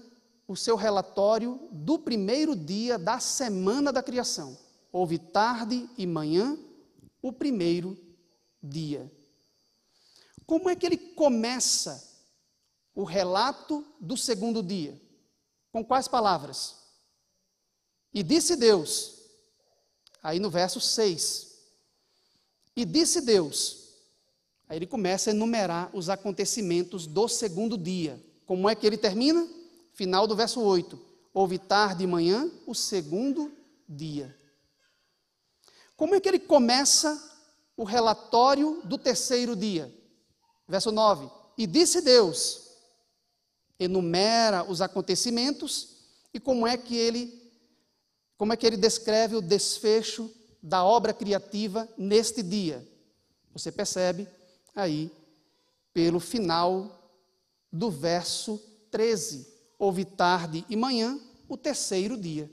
[0.47, 4.57] o seu relatório do primeiro dia da semana da criação.
[4.91, 6.59] Houve tarde e manhã,
[7.21, 7.99] o primeiro
[8.63, 9.13] dia.
[10.47, 12.08] Como é que ele começa
[12.99, 15.01] o relato do segundo dia?
[15.71, 16.75] Com quais palavras?
[18.13, 19.21] E disse Deus,
[20.21, 21.47] aí no verso 6,
[22.75, 23.87] e disse Deus.
[24.69, 28.21] Aí ele começa a enumerar os acontecimentos do segundo dia.
[28.45, 29.49] Como é que ele termina?
[29.93, 30.99] Final do verso 8.
[31.33, 33.53] Houve tarde e manhã, o segundo
[33.89, 34.37] dia.
[35.97, 37.17] Como é que ele começa
[37.77, 39.95] o relatório do terceiro dia?
[40.67, 42.68] Verso 9: E disse Deus,
[43.79, 45.97] enumera os acontecimentos
[46.33, 47.39] e como é que ele
[48.37, 52.87] como é que ele descreve o desfecho da obra criativa neste dia.
[53.53, 54.29] Você percebe
[54.77, 55.11] aí
[55.93, 57.13] pelo final
[57.73, 58.63] do verso
[58.93, 59.47] 13.
[59.77, 62.49] Houve tarde e manhã, o terceiro dia.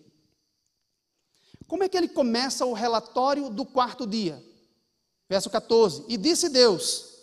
[1.67, 4.43] Como é que ele começa o relatório do quarto dia?
[5.29, 6.05] Verso 14.
[6.07, 7.15] E disse Deus.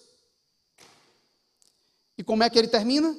[2.16, 3.16] E como é que ele termina?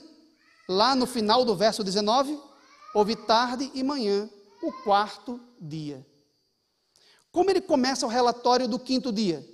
[0.67, 2.39] Lá no final do verso 19,
[2.93, 4.29] houve tarde e manhã,
[4.61, 6.05] o quarto dia.
[7.31, 9.45] Como ele começa o relatório do quinto dia?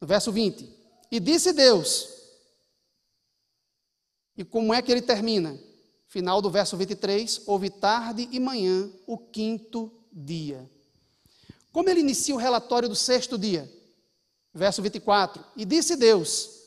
[0.00, 0.72] No verso 20.
[1.10, 2.08] E disse Deus.
[4.36, 5.58] E como é que ele termina?
[6.06, 10.70] Final do verso 23, houve tarde e manhã, o quinto dia.
[11.72, 13.68] Como ele inicia o relatório do sexto dia?
[14.52, 15.44] Verso 24.
[15.56, 16.62] E disse Deus.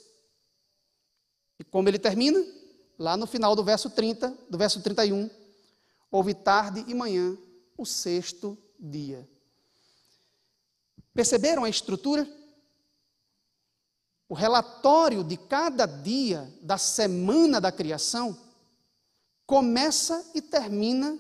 [1.58, 2.46] E como ele termina?
[2.98, 5.30] Lá no final do verso 30, do verso 31,
[6.10, 7.38] houve tarde e manhã,
[7.78, 9.28] o sexto dia.
[11.14, 12.28] Perceberam a estrutura?
[14.28, 18.38] O relatório de cada dia da semana da criação
[19.46, 21.18] começa e termina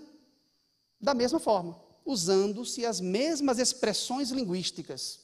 [0.99, 5.19] da mesma forma, usando-se as mesmas expressões linguísticas.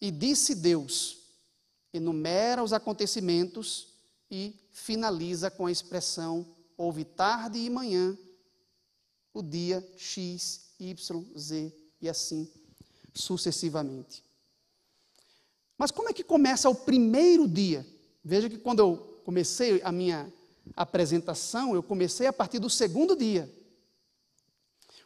[0.00, 1.18] E disse Deus,
[1.92, 3.91] enumera os acontecimentos
[4.32, 8.16] e finaliza com a expressão houve tarde e manhã,
[9.34, 11.70] o dia X, Y, Z
[12.00, 12.50] e assim
[13.12, 14.24] sucessivamente.
[15.76, 17.86] Mas como é que começa o primeiro dia?
[18.24, 20.32] Veja que quando eu comecei a minha
[20.74, 23.52] apresentação, eu comecei a partir do segundo dia.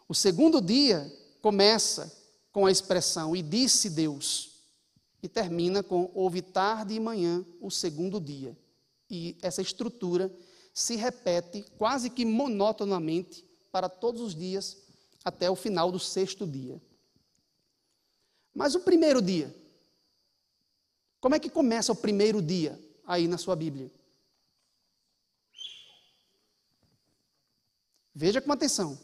[0.09, 1.13] O segundo dia
[1.43, 2.17] começa
[2.53, 4.63] com a expressão e disse Deus
[5.21, 8.57] e termina com houve tarde e manhã o segundo dia.
[9.09, 10.35] E essa estrutura
[10.75, 14.77] se repete quase que monotonamente para todos os dias
[15.25, 16.81] até o final do sexto dia.
[18.55, 19.55] Mas o primeiro dia,
[21.21, 23.91] como é que começa o primeiro dia aí na sua Bíblia?
[28.15, 28.99] Veja com atenção.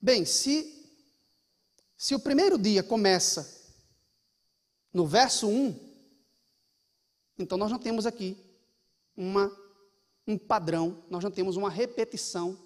[0.00, 0.79] Bem, se,
[2.00, 3.46] se o primeiro dia começa
[4.90, 5.78] no verso 1,
[7.38, 8.38] então nós não temos aqui
[9.14, 9.54] uma,
[10.26, 12.58] um padrão, nós não temos uma repetição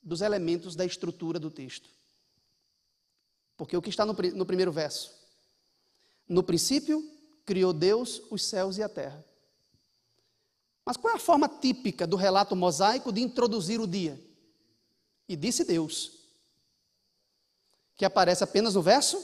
[0.00, 1.90] dos elementos da estrutura do texto.
[3.56, 5.18] Porque o que está no, no primeiro verso?
[6.28, 7.02] No princípio,
[7.44, 9.24] criou Deus os céus e a terra.
[10.86, 14.16] Mas qual é a forma típica do relato mosaico de introduzir o dia?
[15.28, 16.19] E disse Deus.
[18.00, 19.22] Que aparece apenas no verso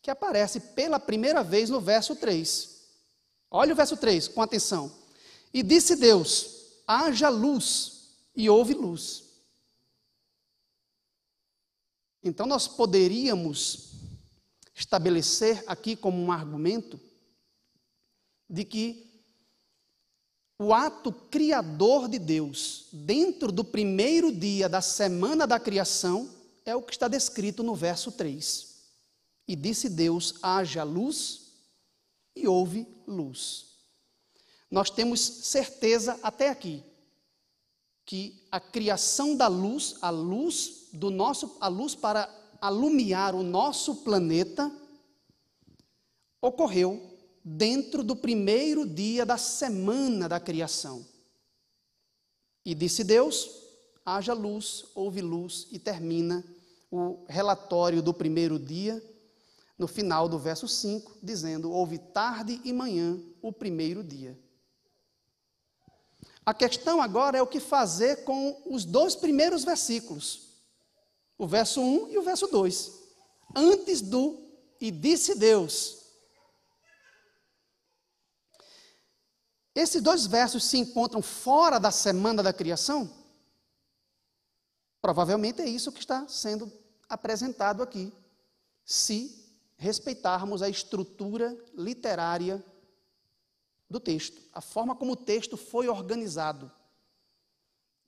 [0.00, 2.76] que aparece pela primeira vez no verso 3.
[3.50, 4.96] Olha o verso 3, com atenção.
[5.52, 6.46] E disse Deus:
[6.86, 9.24] haja luz, e houve luz.
[12.22, 13.94] Então nós poderíamos
[14.72, 17.00] estabelecer aqui como um argumento
[18.48, 19.24] de que
[20.56, 26.35] o ato criador de Deus, dentro do primeiro dia da semana da criação,
[26.66, 28.74] é o que está descrito no verso 3.
[29.48, 31.52] E disse Deus: haja luz,
[32.34, 33.66] e houve luz.
[34.70, 36.82] Nós temos certeza até aqui
[38.04, 42.28] que a criação da luz, a luz do nosso, a luz para
[42.60, 44.70] alumiar o nosso planeta,
[46.40, 51.06] ocorreu dentro do primeiro dia da semana da criação.
[52.64, 53.48] E disse Deus:
[54.04, 56.44] haja luz, houve luz, e termina
[56.96, 59.02] o relatório do primeiro dia
[59.78, 64.38] no final do verso 5, dizendo: Houve tarde e manhã o primeiro dia.
[66.44, 70.54] A questão agora é o que fazer com os dois primeiros versículos,
[71.36, 72.92] o verso 1 e o verso 2.
[73.54, 74.46] Antes do
[74.80, 76.04] e disse Deus.
[79.74, 83.12] Esses dois versos se encontram fora da semana da criação?
[85.02, 86.72] Provavelmente é isso que está sendo
[87.08, 88.12] apresentado aqui.
[88.84, 89.44] Se
[89.76, 92.64] respeitarmos a estrutura literária
[93.88, 96.70] do texto, a forma como o texto foi organizado.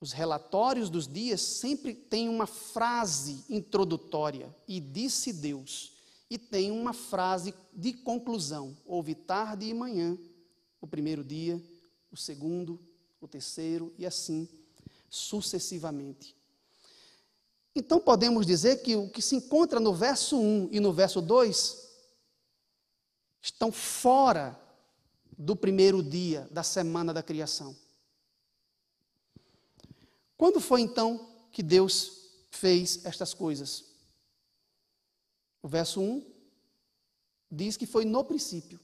[0.00, 5.92] Os relatórios dos dias sempre têm uma frase introdutória, e disse Deus,
[6.30, 8.76] e tem uma frase de conclusão.
[8.84, 10.16] Houve tarde e manhã,
[10.80, 11.60] o primeiro dia,
[12.12, 12.80] o segundo,
[13.20, 14.48] o terceiro e assim
[15.10, 16.37] sucessivamente.
[17.78, 21.88] Então podemos dizer que o que se encontra no verso 1 e no verso 2
[23.40, 24.60] estão fora
[25.38, 27.76] do primeiro dia da semana da criação.
[30.36, 33.84] Quando foi então que Deus fez estas coisas?
[35.62, 36.34] O verso 1
[37.48, 38.80] diz que foi no princípio.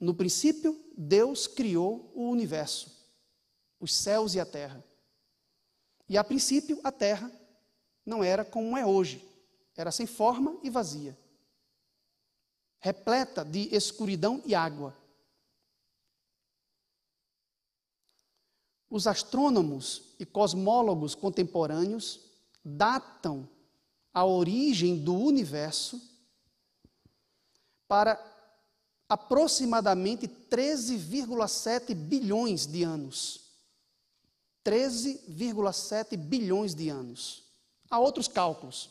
[0.00, 2.90] No princípio, Deus criou o universo,
[3.78, 4.89] os céus e a terra.
[6.10, 7.30] E a princípio, a terra
[8.04, 9.24] não era como é hoje,
[9.76, 11.16] era sem forma e vazia,
[12.80, 14.92] repleta de escuridão e água.
[18.90, 22.18] Os astrônomos e cosmólogos contemporâneos
[22.64, 23.48] datam
[24.12, 26.02] a origem do universo
[27.86, 28.18] para
[29.08, 33.39] aproximadamente 13,7 bilhões de anos.
[34.64, 37.44] 13,7 bilhões de anos.
[37.90, 38.90] Há outros cálculos.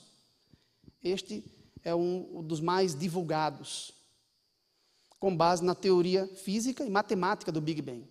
[1.03, 1.43] Este
[1.83, 3.93] é um dos mais divulgados,
[5.19, 8.05] com base na teoria física e matemática do Big Bang.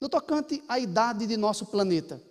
[0.00, 2.22] No tocante à idade de nosso planeta,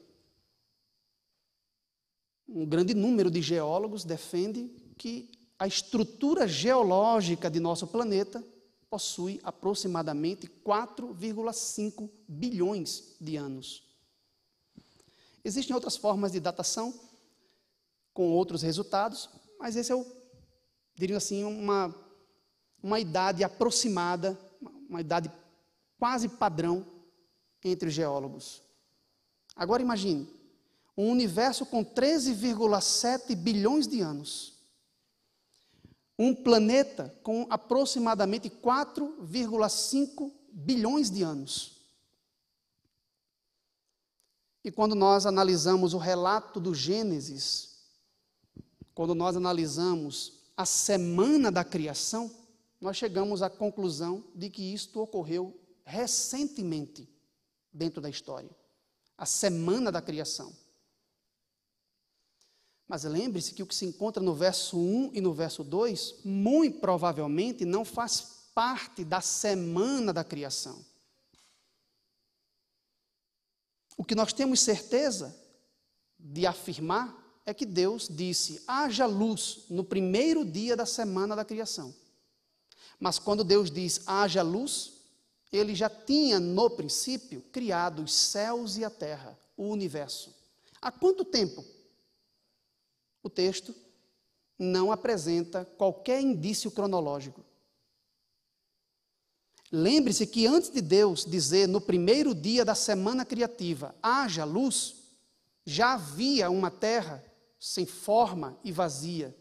[2.48, 8.44] um grande número de geólogos defende que a estrutura geológica de nosso planeta
[8.94, 13.84] possui aproximadamente 4,5 bilhões de anos.
[15.44, 16.94] Existem outras formas de datação
[18.14, 20.06] com outros resultados, mas esse é o,
[20.94, 21.92] diria assim, uma,
[22.84, 24.40] uma idade aproximada,
[24.88, 25.32] uma idade
[25.98, 26.86] quase padrão
[27.64, 28.62] entre os geólogos.
[29.56, 30.30] Agora imagine,
[30.96, 34.53] um universo com 13,7 bilhões de anos.
[36.24, 41.82] Um planeta com aproximadamente 4,5 bilhões de anos.
[44.64, 47.78] E quando nós analisamos o relato do Gênesis,
[48.96, 52.32] quando nós analisamos a semana da criação,
[52.80, 57.10] nós chegamos à conclusão de que isto ocorreu recentemente
[57.74, 58.50] dentro da história.
[59.18, 60.54] A semana da criação.
[62.88, 66.80] Mas lembre-se que o que se encontra no verso 1 e no verso 2, muito
[66.80, 70.84] provavelmente não faz parte da semana da criação.
[73.98, 75.36] O que nós temos certeza
[76.20, 81.94] de afirmar é que Deus disse: haja luz no primeiro dia da semana da criação.
[83.00, 84.94] Mas quando Deus diz haja luz,
[85.52, 90.34] ele já tinha no princípio criado os céus e a terra, o universo.
[90.82, 91.64] Há quanto tempo?
[93.24, 93.74] O texto
[94.60, 97.44] não apresenta qualquer indício cronológico.
[99.72, 104.96] Lembre-se que antes de Deus dizer no primeiro dia da semana criativa, haja luz,
[105.66, 107.24] já havia uma terra
[107.60, 109.36] sem forma e vazia.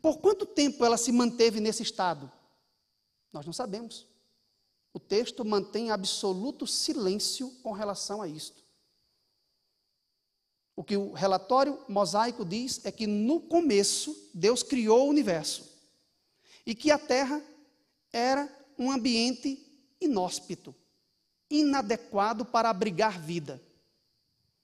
[0.00, 2.32] Por quanto tempo ela se manteve nesse estado?
[3.30, 4.06] Nós não sabemos.
[4.92, 8.63] O texto mantém absoluto silêncio com relação a isto.
[10.76, 15.72] O que o relatório mosaico diz é que no começo Deus criou o universo
[16.66, 17.42] e que a terra
[18.12, 18.48] era
[18.78, 19.64] um ambiente
[20.00, 20.74] inóspito,
[21.48, 23.62] inadequado para abrigar vida.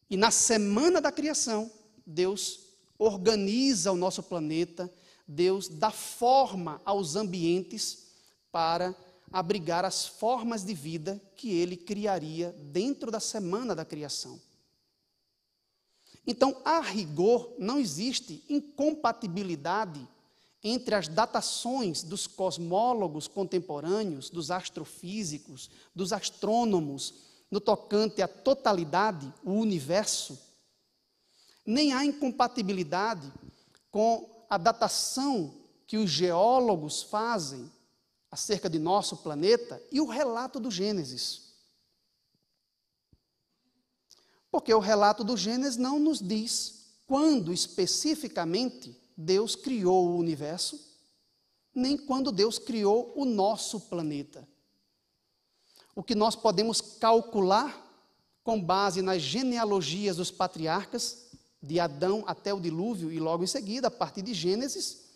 [0.08, 1.70] E na semana da criação,
[2.04, 2.61] Deus
[2.98, 4.92] organiza o nosso planeta,
[5.26, 8.08] Deus dá forma aos ambientes
[8.50, 8.94] para
[9.32, 14.40] abrigar as formas de vida que ele criaria dentro da semana da criação.
[16.27, 20.07] Então, a rigor, não existe incompatibilidade
[20.62, 27.14] entre as datações dos cosmólogos contemporâneos, dos astrofísicos, dos astrônomos,
[27.51, 30.39] no tocante à totalidade, o universo,
[31.66, 33.33] nem há incompatibilidade
[33.91, 35.55] com a datação
[35.87, 37.71] que os geólogos fazem
[38.31, 41.49] acerca de nosso planeta e o relato do Gênesis.
[44.51, 50.80] Porque o relato do Gênesis não nos diz quando especificamente Deus criou o universo,
[51.74, 54.48] nem quando Deus criou o nosso planeta.
[55.94, 57.86] O que nós podemos calcular
[58.42, 61.28] com base nas genealogias dos patriarcas,
[61.62, 65.11] de Adão até o dilúvio e logo em seguida, a partir de Gênesis,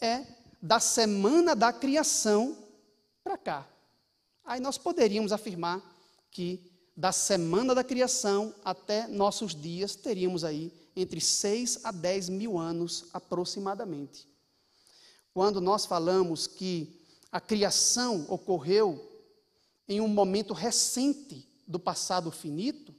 [0.00, 0.26] é
[0.60, 2.56] da semana da criação
[3.24, 3.68] para cá.
[4.44, 5.82] Aí nós poderíamos afirmar
[6.30, 12.58] que da semana da criação até nossos dias, teríamos aí entre 6 a 10 mil
[12.58, 14.26] anos aproximadamente.
[15.32, 19.00] Quando nós falamos que a criação ocorreu
[19.86, 22.92] em um momento recente do passado finito,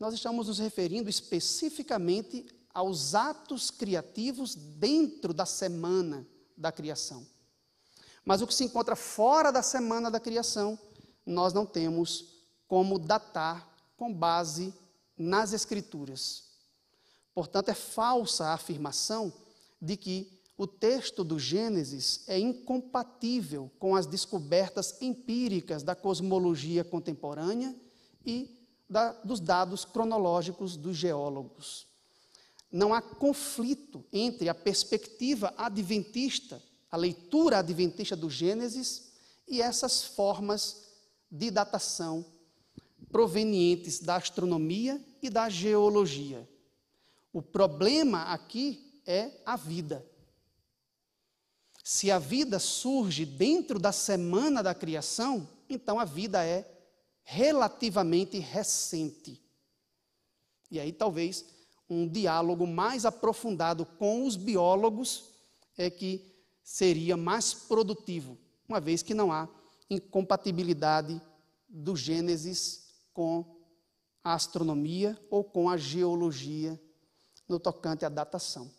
[0.00, 6.26] nós estamos nos referindo especificamente aos atos criativos dentro da semana
[6.56, 7.24] da criação.
[8.24, 10.76] Mas o que se encontra fora da semana da criação,
[11.24, 12.37] nós não temos
[12.68, 13.66] como datar
[13.96, 14.72] com base
[15.16, 16.44] nas Escrituras.
[17.34, 19.32] Portanto, é falsa a afirmação
[19.80, 27.74] de que o texto do Gênesis é incompatível com as descobertas empíricas da cosmologia contemporânea
[28.26, 28.58] e
[28.90, 31.86] da, dos dados cronológicos dos geólogos.
[32.70, 39.12] Não há conflito entre a perspectiva adventista, a leitura adventista do Gênesis,
[39.46, 40.88] e essas formas
[41.30, 42.24] de datação
[43.10, 46.48] provenientes da astronomia e da geologia.
[47.32, 50.04] O problema aqui é a vida.
[51.82, 56.70] Se a vida surge dentro da semana da criação, então a vida é
[57.24, 59.42] relativamente recente.
[60.70, 61.44] E aí talvez
[61.88, 65.30] um diálogo mais aprofundado com os biólogos
[65.76, 68.36] é que seria mais produtivo,
[68.68, 69.48] uma vez que não há
[69.88, 71.20] incompatibilidade
[71.66, 72.87] do Gênesis
[73.18, 73.44] com
[74.22, 76.80] a astronomia ou com a geologia
[77.48, 78.70] no tocante à datação.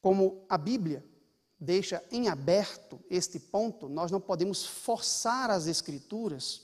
[0.00, 1.08] Como a Bíblia
[1.56, 6.62] deixa em aberto este ponto, nós não podemos forçar as Escrituras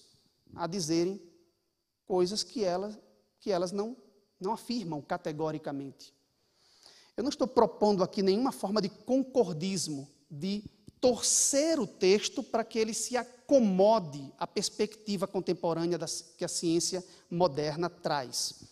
[0.56, 1.22] a dizerem
[2.04, 2.98] coisas que elas,
[3.38, 3.96] que elas não,
[4.40, 6.12] não afirmam categoricamente.
[7.16, 10.64] Eu não estou propondo aqui nenhuma forma de concordismo, de
[11.00, 15.98] torcer o texto para que ele se acomode à perspectiva contemporânea
[16.36, 18.62] que a ciência moderna traz.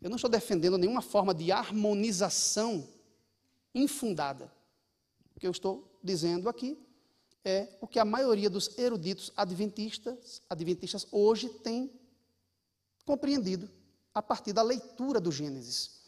[0.00, 2.88] Eu não estou defendendo nenhuma forma de harmonização
[3.74, 4.50] infundada.
[5.34, 6.78] O que eu estou dizendo aqui
[7.44, 11.90] é o que a maioria dos eruditos adventistas, adventistas hoje tem
[13.04, 13.70] compreendido
[14.14, 16.00] a partir da leitura do Gênesis.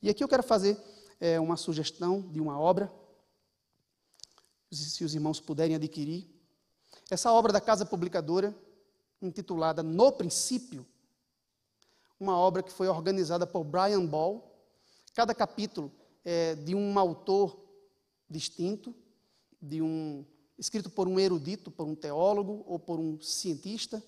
[0.00, 0.78] E aqui eu quero fazer
[1.20, 2.90] é, uma sugestão de uma obra,
[4.70, 6.28] se os irmãos puderem adquirir.
[7.10, 8.56] Essa obra da Casa Publicadora,
[9.20, 10.86] intitulada No Princípio,
[12.20, 14.44] uma obra que foi organizada por Brian Ball.
[15.14, 15.92] Cada capítulo
[16.24, 17.58] é de um autor
[18.28, 18.94] distinto,
[19.60, 20.24] de um
[20.58, 24.02] escrito por um erudito, por um teólogo ou por um cientista.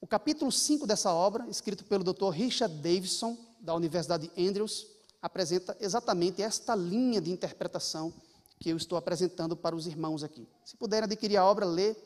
[0.00, 2.30] O capítulo 5 dessa obra, escrito pelo Dr.
[2.30, 4.86] Richard Davidson, da Universidade Andrews,
[5.20, 8.14] apresenta exatamente esta linha de interpretação
[8.58, 10.48] que eu estou apresentando para os irmãos aqui.
[10.64, 11.96] Se puderem adquirir a obra, ler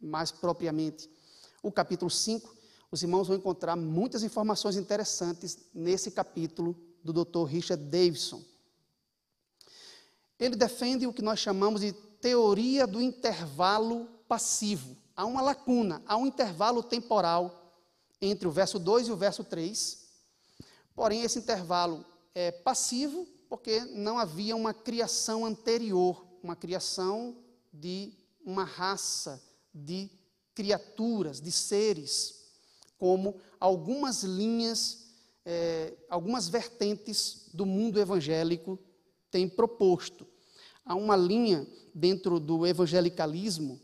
[0.00, 1.10] mais propriamente
[1.62, 2.54] o capítulo 5,
[2.90, 7.44] os irmãos vão encontrar muitas informações interessantes nesse capítulo do Dr.
[7.44, 8.42] Richard Davidson.
[10.38, 14.96] Ele defende o que nós chamamos de teoria do intervalo passivo.
[15.14, 17.74] Há uma lacuna, há um intervalo temporal
[18.20, 20.06] entre o verso 2 e o verso 3.
[20.94, 27.36] Porém, esse intervalo é passivo porque não havia uma criação anterior, uma criação
[27.72, 28.12] de
[28.44, 29.42] uma raça
[29.74, 30.10] de
[30.54, 32.46] criaturas, de seres
[32.98, 35.06] como algumas linhas,
[35.44, 38.78] é, algumas vertentes do mundo evangélico
[39.30, 40.26] têm proposto.
[40.84, 43.80] Há uma linha dentro do evangelicalismo,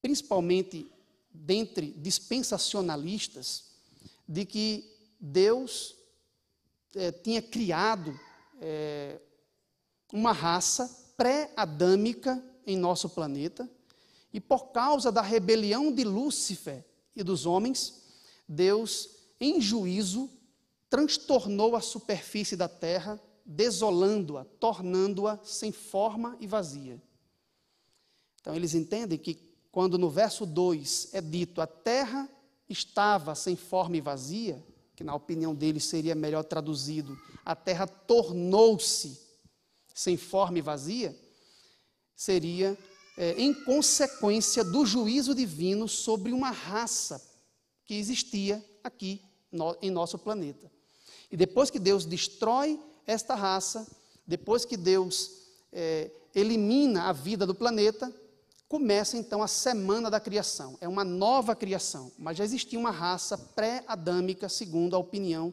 [0.00, 0.90] principalmente
[1.32, 3.64] dentre dispensacionalistas,
[4.26, 4.84] de que
[5.18, 5.96] Deus
[6.94, 8.18] é, tinha criado
[8.60, 9.20] é,
[10.12, 13.68] uma raça pré-adâmica em nosso planeta,
[14.32, 16.84] e por causa da rebelião de Lúcifer
[17.16, 18.02] e dos homens,
[18.46, 19.08] Deus,
[19.40, 20.30] em juízo,
[20.90, 27.00] transtornou a superfície da terra, desolando-a, tornando-a sem forma e vazia.
[28.40, 29.34] Então, eles entendem que
[29.70, 32.28] quando no verso 2 é dito a terra
[32.68, 34.62] estava sem forma e vazia,
[34.98, 39.16] que na opinião deles seria melhor traduzido, a terra tornou-se
[39.94, 41.16] sem forma e vazia,
[42.16, 42.76] seria
[43.16, 47.24] é, em consequência do juízo divino sobre uma raça
[47.84, 49.22] que existia aqui
[49.52, 50.68] no, em nosso planeta.
[51.30, 52.76] E depois que Deus destrói
[53.06, 53.86] esta raça,
[54.26, 55.30] depois que Deus
[55.72, 58.12] é, elimina a vida do planeta,
[58.68, 60.76] começa então a semana da criação.
[60.80, 65.52] É uma nova criação, mas já existia uma raça pré-adâmica, segundo a opinião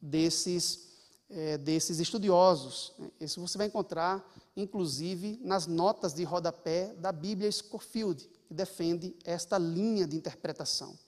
[0.00, 0.88] desses,
[1.28, 2.92] é, desses estudiosos.
[3.20, 4.24] Isso você vai encontrar
[4.56, 10.98] inclusive nas notas de rodapé da Bíblia Scofield, que defende esta linha de interpretação.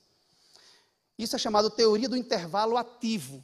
[1.18, 3.42] Isso é chamado teoria do intervalo ativo.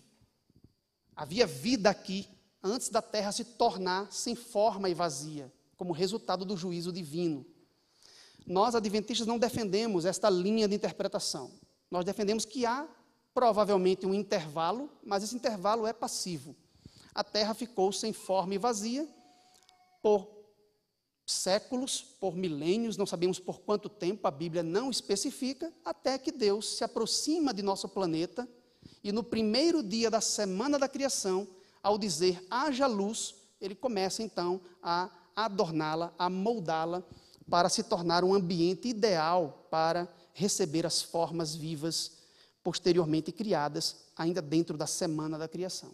[1.16, 2.28] Havia vida aqui
[2.62, 7.46] antes da Terra se tornar sem forma e vazia, como resultado do juízo divino.
[8.46, 11.50] Nós, adventistas, não defendemos esta linha de interpretação.
[11.90, 12.86] Nós defendemos que há
[13.32, 16.54] provavelmente um intervalo, mas esse intervalo é passivo.
[17.14, 19.08] A terra ficou sem forma e vazia
[20.02, 20.28] por
[21.26, 26.76] séculos, por milênios, não sabemos por quanto tempo, a Bíblia não especifica, até que Deus
[26.76, 28.46] se aproxima de nosso planeta
[29.02, 31.48] e no primeiro dia da semana da criação,
[31.82, 37.02] ao dizer haja luz, ele começa então a adorná-la, a moldá-la
[37.48, 42.12] para se tornar um ambiente ideal para receber as formas vivas
[42.62, 45.92] posteriormente criadas, ainda dentro da semana da criação.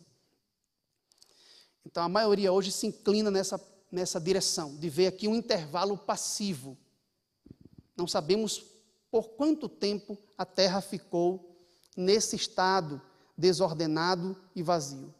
[1.85, 6.79] Então a maioria hoje se inclina nessa, nessa direção, de ver aqui um intervalo passivo.
[7.97, 8.65] Não sabemos
[9.11, 11.57] por quanto tempo a terra ficou
[11.97, 13.03] nesse estado
[13.37, 15.13] desordenado e vazio.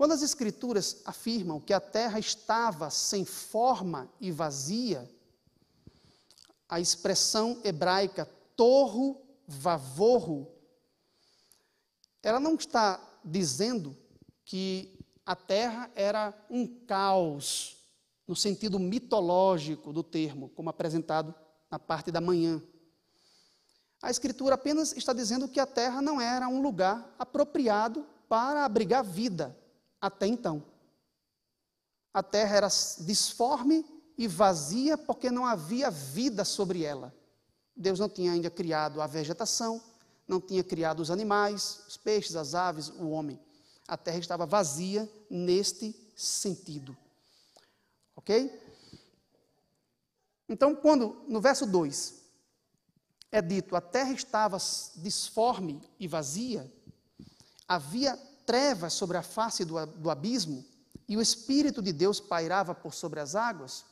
[0.00, 5.06] Quando as Escrituras afirmam que a terra estava sem forma e vazia,
[6.66, 8.24] a expressão hebraica
[8.56, 10.50] torro vavorro,
[12.22, 13.94] ela não está dizendo
[14.42, 17.76] que a terra era um caos,
[18.26, 21.34] no sentido mitológico do termo, como apresentado
[21.70, 22.62] na parte da manhã.
[24.00, 29.04] A Escritura apenas está dizendo que a terra não era um lugar apropriado para abrigar
[29.04, 29.59] vida,
[30.00, 30.64] até então.
[32.12, 32.68] A terra era
[33.00, 33.84] disforme
[34.16, 37.14] e vazia porque não havia vida sobre ela.
[37.76, 39.80] Deus não tinha ainda criado a vegetação,
[40.26, 43.40] não tinha criado os animais, os peixes, as aves, o homem.
[43.86, 46.96] A terra estava vazia neste sentido.
[48.14, 48.52] Ok?
[50.48, 52.20] Então, quando no verso 2
[53.32, 54.58] é dito a terra estava
[54.96, 56.70] disforme e vazia,
[57.66, 58.18] havia
[58.50, 60.64] trevas sobre a face do, do abismo
[61.08, 63.84] e o Espírito de Deus pairava por sobre as águas,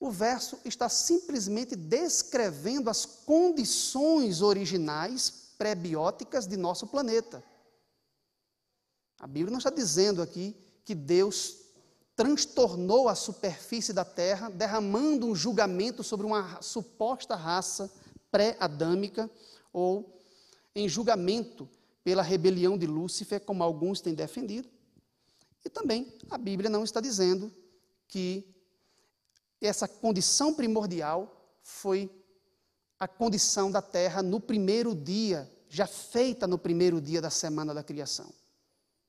[0.00, 7.44] o verso está simplesmente descrevendo as condições originais pré-bióticas de nosso planeta.
[9.20, 11.58] A Bíblia não está dizendo aqui que Deus
[12.16, 17.88] transtornou a superfície da terra, derramando um julgamento sobre uma suposta raça
[18.32, 19.30] pré-adâmica
[19.72, 20.20] ou
[20.74, 21.68] em julgamento
[22.04, 24.68] pela rebelião de Lúcifer, como alguns têm defendido.
[25.64, 27.52] E também a Bíblia não está dizendo
[28.08, 28.44] que
[29.60, 32.10] essa condição primordial foi
[32.98, 37.82] a condição da terra no primeiro dia, já feita no primeiro dia da semana da
[37.82, 38.32] criação.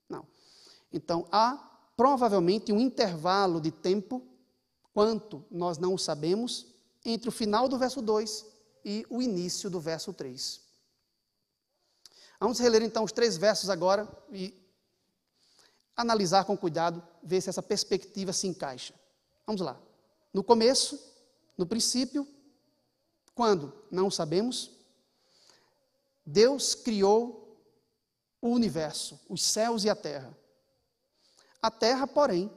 [0.08, 0.26] Não.
[0.92, 1.56] Então, há
[1.96, 4.22] provavelmente um intervalo de tempo,
[4.92, 6.66] quanto nós não sabemos,
[7.04, 8.46] entre o final do verso 2
[8.84, 10.60] e o início do verso 3.
[12.44, 14.52] Vamos reler então os três versos agora e
[15.96, 18.92] analisar com cuidado, ver se essa perspectiva se encaixa.
[19.46, 19.80] Vamos lá.
[20.30, 21.00] No começo,
[21.56, 22.28] no princípio,
[23.34, 23.72] quando?
[23.90, 24.72] Não sabemos.
[26.26, 27.58] Deus criou
[28.42, 30.36] o universo, os céus e a terra.
[31.62, 32.54] A terra, porém,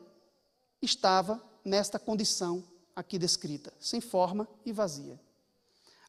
[0.82, 2.62] estava nesta condição
[2.94, 5.18] aqui descrita, sem forma e vazia.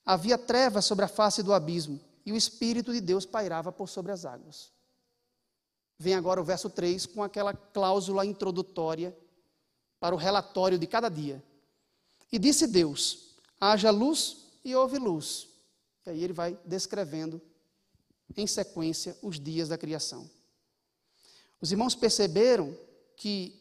[0.04, 4.12] Havia trevas sobre a face do abismo, e o Espírito de Deus pairava por sobre
[4.12, 4.70] as águas.
[5.98, 9.16] Vem agora o verso 3 com aquela cláusula introdutória
[9.98, 11.42] para o relatório de cada dia.
[12.30, 15.48] E disse Deus: haja luz e houve luz.
[16.04, 17.40] E aí ele vai descrevendo
[18.36, 20.28] em sequência os dias da criação.
[21.62, 22.76] Os irmãos perceberam
[23.16, 23.58] que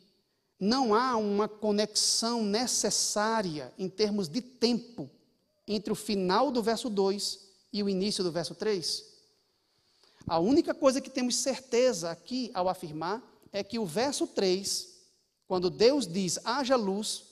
[0.59, 5.09] não há uma conexão necessária em termos de tempo
[5.65, 7.46] entre o final do verso 2
[7.79, 9.05] e o início do verso 3?
[10.25, 14.95] A única coisa que temos certeza aqui ao afirmar é que o verso 3,
[15.47, 17.25] quando Deus diz haja luz,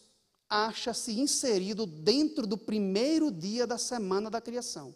[0.50, 4.96] acha-se inserido dentro do primeiro dia da semana da criação.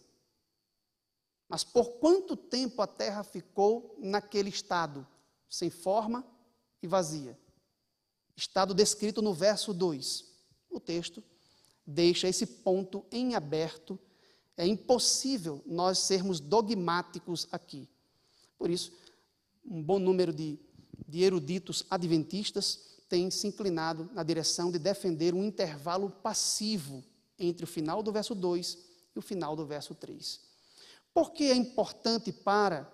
[1.48, 5.06] Mas por quanto tempo a terra ficou naquele estado,
[5.50, 6.26] sem forma
[6.82, 7.38] e vazia?
[8.36, 10.26] Estado descrito no verso 2.
[10.70, 11.24] O texto
[11.86, 14.00] deixa esse ponto em aberto.
[14.60, 17.88] É impossível nós sermos dogmáticos aqui.
[18.58, 18.92] Por isso,
[19.64, 20.60] um bom número de,
[21.08, 27.02] de eruditos adventistas tem se inclinado na direção de defender um intervalo passivo
[27.40, 28.78] entre o final do verso 2
[29.16, 30.42] e o final do verso 3.
[31.14, 32.92] Por que é importante para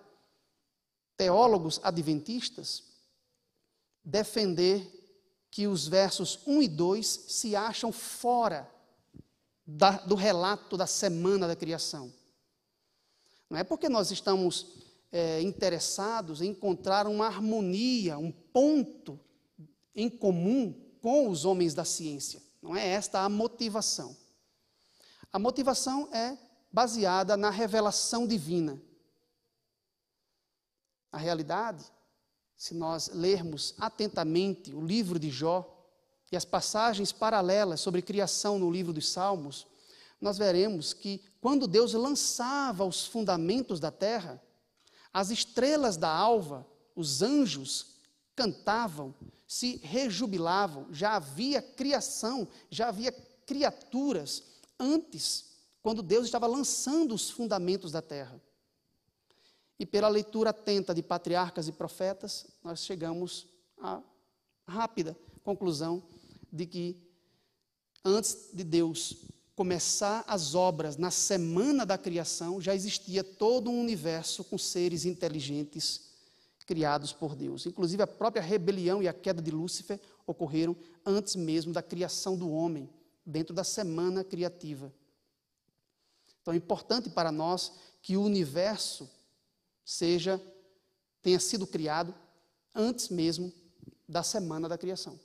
[1.18, 2.84] teólogos adventistas
[4.03, 4.88] defender
[5.49, 8.72] que os versos 1 e 2 se acham fora
[9.66, 12.13] da, do relato da semana da criação.
[13.49, 19.20] Não é porque nós estamos é, interessados em encontrar uma harmonia, um ponto
[19.95, 22.41] em comum com os homens da ciência.
[22.61, 24.16] Não é esta a motivação.
[25.32, 26.38] A motivação é
[26.72, 28.82] baseada na revelação divina.
[31.11, 31.86] A realidade,
[32.57, 35.74] se nós lermos atentamente o livro de Jó
[36.32, 39.67] e as passagens paralelas sobre criação no livro dos Salmos,
[40.19, 44.41] nós veremos que quando Deus lançava os fundamentos da terra,
[45.13, 46.65] as estrelas da alva,
[46.95, 47.95] os anjos
[48.36, 49.13] cantavam,
[49.47, 53.11] se rejubilavam, já havia criação, já havia
[53.45, 54.43] criaturas
[54.80, 58.41] antes, quando Deus estava lançando os fundamentos da terra.
[59.78, 63.47] E pela leitura atenta de patriarcas e profetas, nós chegamos
[63.80, 64.01] à
[64.67, 66.01] rápida conclusão
[66.55, 66.97] de que
[68.03, 69.25] antes de Deus
[69.55, 76.11] começar as obras na semana da criação, já existia todo um universo com seres inteligentes
[76.65, 77.65] criados por Deus.
[77.65, 80.75] Inclusive, a própria rebelião e a queda de Lúcifer ocorreram
[81.05, 82.89] antes mesmo da criação do homem,
[83.25, 84.91] dentro da semana criativa.
[86.41, 89.09] Então, é importante para nós que o universo
[89.83, 90.41] seja
[91.21, 92.13] tenha sido criado
[92.73, 93.51] antes mesmo
[94.07, 95.19] da semana da criação.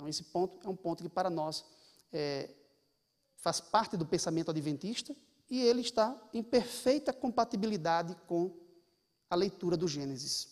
[0.00, 1.62] Então, esse ponto é um ponto que para nós
[2.10, 2.48] é,
[3.36, 5.14] faz parte do pensamento adventista
[5.50, 8.50] e ele está em perfeita compatibilidade com
[9.28, 10.48] a leitura do Gênesis.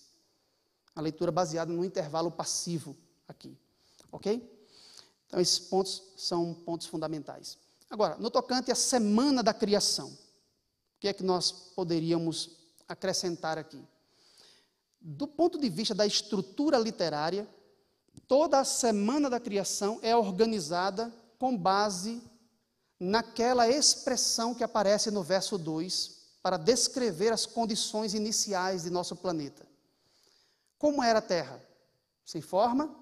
[0.95, 2.95] A leitura baseada no intervalo passivo
[3.27, 3.57] aqui.
[4.13, 4.47] Ok?
[5.27, 7.57] Então, esses pontos são pontos fundamentais.
[7.89, 12.51] Agora, no tocante à semana da criação, o que é que nós poderíamos
[12.87, 13.83] acrescentar aqui?
[15.01, 17.49] Do ponto de vista da estrutura literária,
[18.27, 22.23] Toda a semana da criação é organizada com base
[22.99, 29.67] naquela expressão que aparece no verso 2 para descrever as condições iniciais de nosso planeta.
[30.79, 31.63] Como era a Terra?
[32.25, 32.95] Sem forma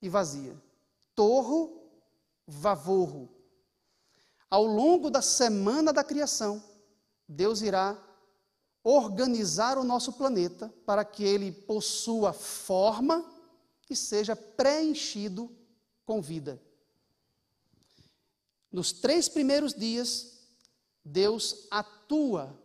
[0.00, 0.56] e vazia.
[1.14, 1.82] Torro,
[2.46, 3.28] vavorro.
[4.50, 6.62] Ao longo da semana da criação,
[7.28, 7.96] Deus irá
[8.82, 13.24] organizar o nosso planeta para que ele possua forma
[13.88, 15.50] e seja preenchido
[16.04, 16.60] com vida.
[18.70, 20.38] Nos três primeiros dias,
[21.04, 22.58] Deus atua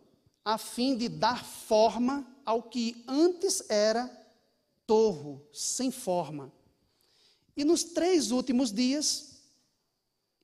[0.44, 4.06] a fim de dar forma ao que antes era
[4.86, 6.52] torro, sem forma.
[7.56, 9.42] E nos três últimos dias,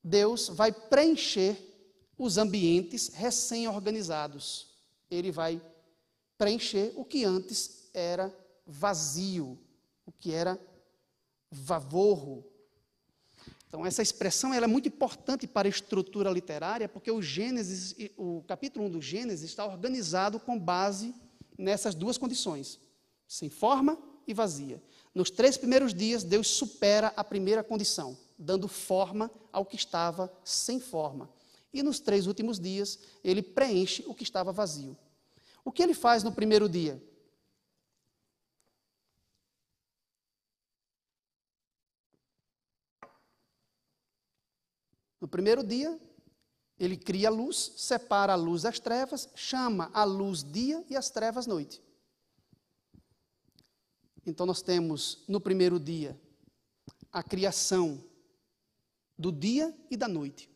[0.03, 1.59] Deus vai preencher
[2.17, 4.69] os ambientes recém-organizados.
[5.11, 5.61] Ele vai
[6.39, 8.35] preencher o que antes era
[8.67, 9.59] vazio,
[10.07, 10.59] o que era
[11.51, 12.45] vavorro.
[13.69, 18.43] Então, essa expressão ela é muito importante para a estrutura literária, porque o Gênesis, o
[18.47, 21.15] capítulo 1 do Gênesis está organizado com base
[21.57, 22.81] nessas duas condições,
[23.29, 24.83] sem forma e vazia.
[25.15, 30.81] Nos três primeiros dias, Deus supera a primeira condição, dando forma ao que estava sem
[30.81, 31.31] forma.
[31.73, 34.97] E nos três últimos dias, ele preenche o que estava vazio.
[35.65, 37.01] O que ele faz no primeiro dia?
[45.21, 45.99] No primeiro dia,
[46.79, 51.11] ele cria a luz, separa a luz das trevas, chama a luz dia e as
[51.11, 51.83] trevas noite.
[54.25, 56.19] Então nós temos no primeiro dia
[57.13, 58.03] a criação
[59.19, 60.49] do dia e da noite.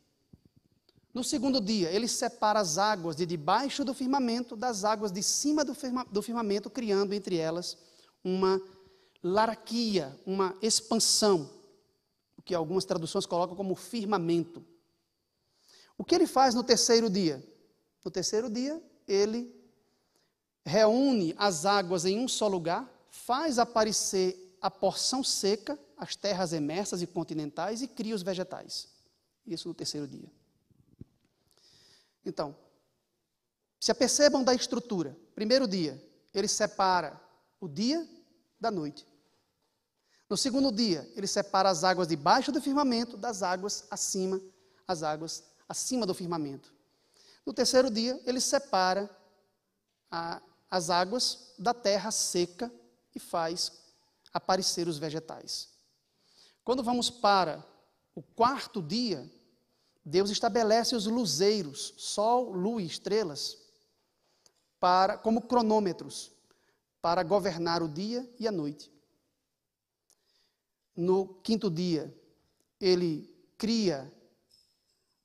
[1.13, 5.65] No segundo dia, ele separa as águas de debaixo do firmamento das águas de cima
[5.65, 7.77] do, firma, do firmamento, criando entre elas
[8.25, 8.61] uma
[9.23, 11.51] larquia, uma expansão
[12.45, 14.65] que algumas traduções colocam como firmamento.
[15.97, 17.43] O que ele faz no terceiro dia?
[18.05, 19.55] No terceiro dia, ele
[20.65, 27.03] reúne as águas em um só lugar, faz aparecer a porção seca, as terras emersas
[27.03, 28.89] e continentais e cria os vegetais.
[29.47, 30.31] Isso no terceiro dia.
[32.25, 32.57] Então,
[33.79, 35.17] se apercebam da estrutura.
[35.35, 37.21] Primeiro dia, ele separa
[37.61, 38.09] o dia
[38.59, 39.07] da noite.
[40.29, 44.41] No segundo dia, ele separa as águas debaixo do firmamento das águas acima,
[44.87, 46.73] as águas acima do firmamento.
[47.45, 49.11] No terceiro dia, ele separa
[50.11, 52.73] a, as águas da terra seca
[53.15, 53.73] e faz
[54.33, 55.69] aparecer os vegetais.
[56.65, 57.65] Quando vamos para
[58.15, 59.31] o quarto dia,
[60.05, 63.59] Deus estabelece os luzeiros, sol, lua e estrelas,
[64.81, 66.31] para, como cronômetros,
[67.01, 68.94] para governar o dia e a noite.
[70.97, 72.15] No quinto dia,
[72.81, 74.13] ele cria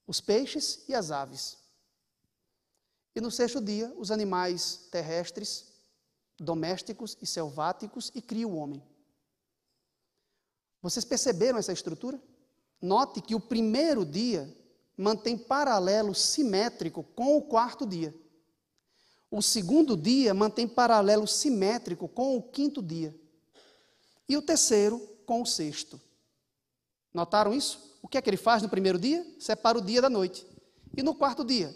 [0.08, 1.58] os peixes e as aves.
[3.16, 5.66] E no sexto dia, os animais terrestres,
[6.40, 8.82] domésticos e selváticos, e cria o homem.
[10.82, 12.20] Vocês perceberam essa estrutura?
[12.82, 14.56] Note que o primeiro dia
[14.98, 18.16] mantém paralelo simétrico com o quarto dia.
[19.30, 23.16] O segundo dia mantém paralelo simétrico com o quinto dia.
[24.28, 25.00] E o terceiro
[25.30, 26.02] com o sexto.
[27.14, 28.00] Notaram isso?
[28.02, 29.24] O que é que ele faz no primeiro dia?
[29.40, 30.44] Separa o dia da noite.
[30.98, 31.72] E no quarto dia?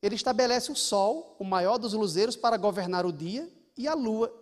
[0.00, 4.34] Ele estabelece o sol, o maior dos luzeiros, para governar o dia e a lua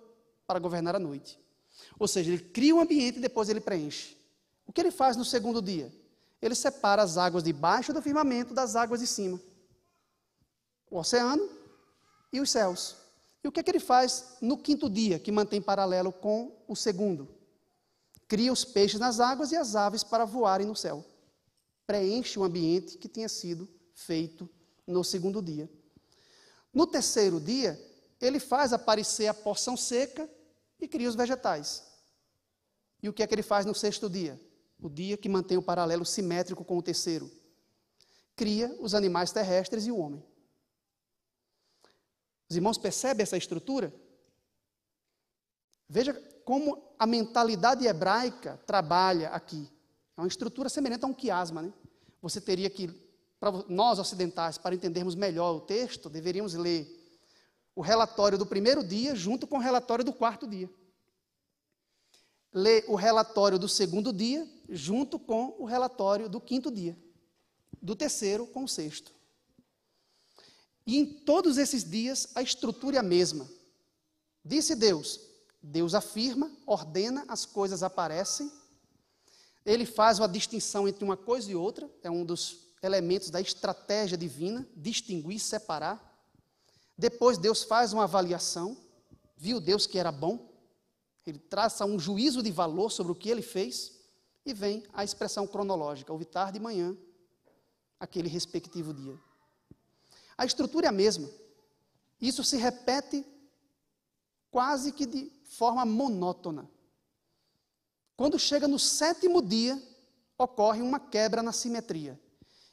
[0.46, 1.36] para governar a noite.
[1.98, 4.16] Ou seja, ele cria um ambiente e depois ele preenche.
[4.64, 5.92] O que ele faz no segundo dia?
[6.40, 9.40] Ele separa as águas de baixo do firmamento das águas de cima.
[10.88, 11.50] O oceano
[12.32, 12.94] e os céus.
[13.42, 16.76] E o que, é que ele faz no quinto dia, que mantém paralelo com o
[16.76, 17.36] segundo?
[18.28, 21.02] Cria os peixes nas águas e as aves para voarem no céu.
[21.86, 24.48] Preenche o ambiente que tinha sido feito
[24.86, 25.68] no segundo dia.
[26.72, 27.82] No terceiro dia,
[28.20, 30.30] ele faz aparecer a porção seca
[30.78, 31.82] e cria os vegetais.
[33.02, 34.38] E o que é que ele faz no sexto dia?
[34.78, 37.30] O dia que mantém o paralelo simétrico com o terceiro.
[38.36, 40.22] Cria os animais terrestres e o homem.
[42.48, 43.92] Os irmãos percebem essa estrutura?
[45.88, 46.12] Veja
[46.48, 49.68] como a mentalidade hebraica trabalha aqui.
[50.16, 51.70] É uma estrutura semelhante a um quiasma, né?
[52.22, 52.88] Você teria que,
[53.38, 56.88] para nós ocidentais, para entendermos melhor o texto, deveríamos ler
[57.76, 60.70] o relatório do primeiro dia junto com o relatório do quarto dia.
[62.50, 66.96] Ler o relatório do segundo dia junto com o relatório do quinto dia.
[67.82, 69.12] Do terceiro com o sexto.
[70.86, 73.46] E em todos esses dias a estrutura é a mesma.
[74.42, 75.27] Disse Deus,
[75.62, 78.50] Deus afirma, ordena, as coisas aparecem.
[79.64, 84.16] Ele faz uma distinção entre uma coisa e outra, é um dos elementos da estratégia
[84.16, 86.04] divina, distinguir, separar.
[86.96, 88.76] Depois Deus faz uma avaliação,
[89.36, 90.48] viu Deus que era bom,
[91.26, 93.92] ele traça um juízo de valor sobre o que ele fez,
[94.46, 96.96] e vem a expressão cronológica, houve tarde e manhã,
[98.00, 99.18] aquele respectivo dia.
[100.38, 101.28] A estrutura é a mesma.
[102.20, 103.26] Isso se repete
[104.50, 106.68] quase que de forma monótona.
[108.16, 109.80] Quando chega no sétimo dia,
[110.36, 112.20] ocorre uma quebra na simetria.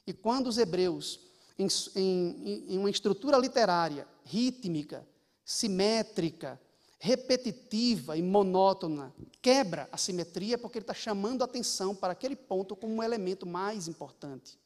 [0.06, 1.19] E quando os hebreus,
[1.57, 5.07] em, em, em uma estrutura literária, rítmica,
[5.43, 6.60] simétrica,
[6.99, 12.76] repetitiva e monótona, quebra a simetria porque ele está chamando a atenção para aquele ponto
[12.76, 14.60] como um elemento mais importante.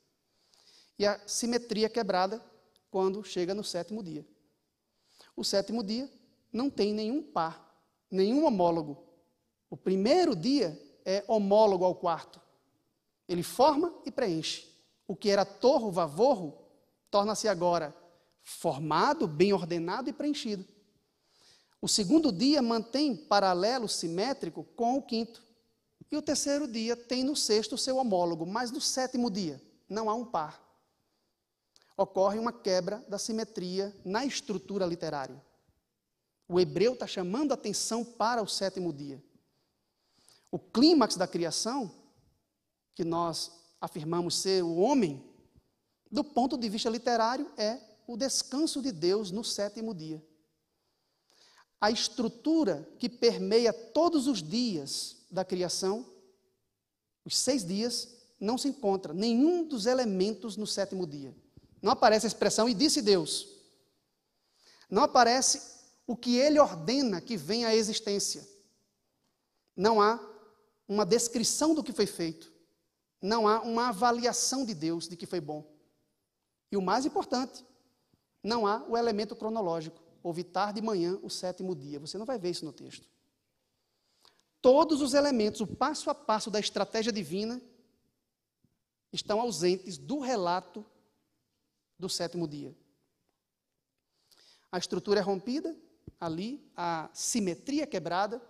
[0.98, 2.44] E a simetria quebrada
[2.92, 4.26] quando chega no sétimo dia.
[5.36, 6.10] O sétimo dia
[6.52, 9.04] não tem nenhum par, nenhum homólogo.
[9.70, 12.42] O primeiro dia é homólogo ao quarto.
[13.28, 14.68] Ele forma e preenche.
[15.08, 16.58] O que era torro, vavorro,
[17.10, 17.96] torna-se agora
[18.42, 20.66] formado, bem ordenado e preenchido.
[21.82, 25.44] O segundo dia mantém paralelo simétrico com o quinto.
[26.12, 30.16] E o terceiro dia tem no sexto seu homólogo, mas no sétimo dia não há
[30.16, 30.70] um par
[32.00, 35.44] ocorre uma quebra da simetria na estrutura literária.
[36.52, 39.24] O hebreu está chamando a atenção para o sétimo dia.
[40.50, 41.92] O clímax da criação,
[42.96, 45.24] que nós afirmamos ser o homem,
[46.12, 50.26] do ponto de vista literário, é o descanso de Deus no sétimo dia.
[51.80, 56.04] A estrutura que permeia todos os dias da criação,
[57.24, 61.32] os seis dias, não se encontra nenhum dos elementos no sétimo dia.
[61.80, 63.48] Não aparece a expressão e disse Deus.
[64.90, 65.79] Não aparece
[66.10, 68.44] o que ele ordena que venha à existência.
[69.76, 70.20] Não há
[70.88, 72.52] uma descrição do que foi feito.
[73.22, 75.72] Não há uma avaliação de Deus de que foi bom.
[76.72, 77.64] E o mais importante,
[78.42, 80.02] não há o elemento cronológico.
[80.24, 82.00] Houve tarde e manhã o sétimo dia.
[82.00, 83.08] Você não vai ver isso no texto.
[84.64, 87.62] Todos os elementos, o passo a passo da estratégia divina,
[89.14, 90.84] estão ausentes do relato
[92.00, 92.76] do sétimo dia.
[94.72, 95.78] A estrutura é rompida,
[96.20, 98.42] ali, a simetria quebrada,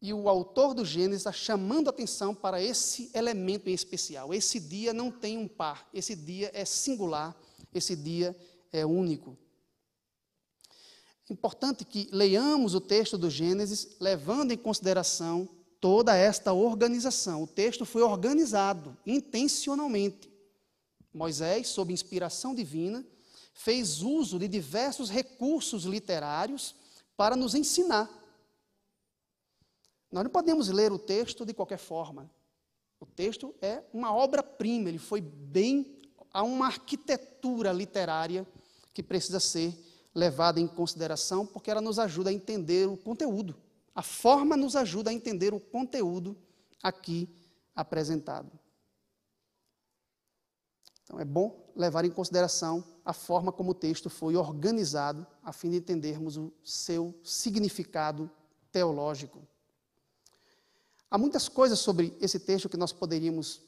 [0.00, 4.34] e o autor do Gênesis está chamando atenção para esse elemento em especial.
[4.34, 7.34] Esse dia não tem um par, esse dia é singular,
[7.72, 8.36] esse dia
[8.70, 9.38] é único.
[11.30, 15.48] Importante que leiamos o texto do Gênesis levando em consideração
[15.80, 17.42] toda esta organização.
[17.42, 20.30] O texto foi organizado intencionalmente.
[21.14, 23.06] Moisés, sob inspiração divina,
[23.54, 26.74] fez uso de diversos recursos literários
[27.16, 28.10] para nos ensinar.
[30.10, 32.30] Nós não podemos ler o texto de qualquer forma.
[33.00, 36.00] O texto é uma obra-prima, ele foi bem
[36.32, 38.46] a uma arquitetura literária
[38.92, 39.74] que precisa ser
[40.14, 43.56] levada em consideração, porque ela nos ajuda a entender o conteúdo.
[43.94, 46.36] A forma nos ajuda a entender o conteúdo
[46.82, 47.28] aqui
[47.74, 48.50] apresentado.
[51.02, 55.70] Então é bom levar em consideração a forma como o texto foi organizado, a fim
[55.70, 58.30] de entendermos o seu significado
[58.72, 59.46] teológico.
[61.10, 63.60] Há muitas coisas sobre esse texto que nós poderíamos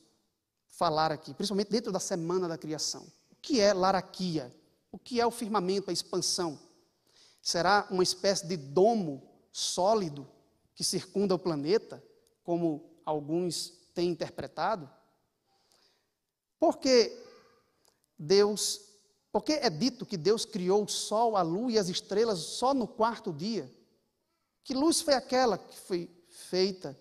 [0.68, 3.02] falar aqui, principalmente dentro da semana da criação.
[3.30, 4.54] O que é laraquia?
[4.90, 6.58] O que é o firmamento, a expansão?
[7.42, 9.22] Será uma espécie de domo
[9.52, 10.26] sólido
[10.74, 12.02] que circunda o planeta,
[12.42, 14.90] como alguns têm interpretado?
[16.58, 17.16] Porque
[18.18, 18.85] Deus,
[19.36, 22.88] porque é dito que Deus criou o sol, a lua e as estrelas só no
[22.88, 23.70] quarto dia?
[24.64, 26.98] Que luz foi aquela que foi feita,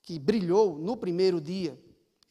[0.00, 1.78] que brilhou no primeiro dia?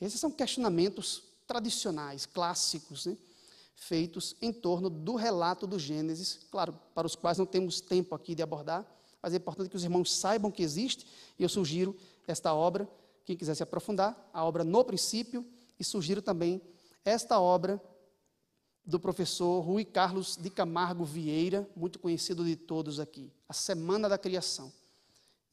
[0.01, 3.15] Esses são questionamentos tradicionais, clássicos, né?
[3.76, 8.34] feitos em torno do relato do Gênesis, claro, para os quais não temos tempo aqui
[8.34, 8.84] de abordar,
[9.22, 11.05] mas é importante que os irmãos saibam que existe,
[11.38, 11.95] e eu sugiro
[12.26, 12.89] esta obra,
[13.23, 15.45] quem quiser se aprofundar, a obra No Princípio,
[15.80, 16.59] e sugiro também
[17.05, 17.80] esta obra
[18.86, 24.18] do professor Rui Carlos de Camargo Vieira, muito conhecido de todos aqui, A Semana da
[24.18, 24.72] Criação,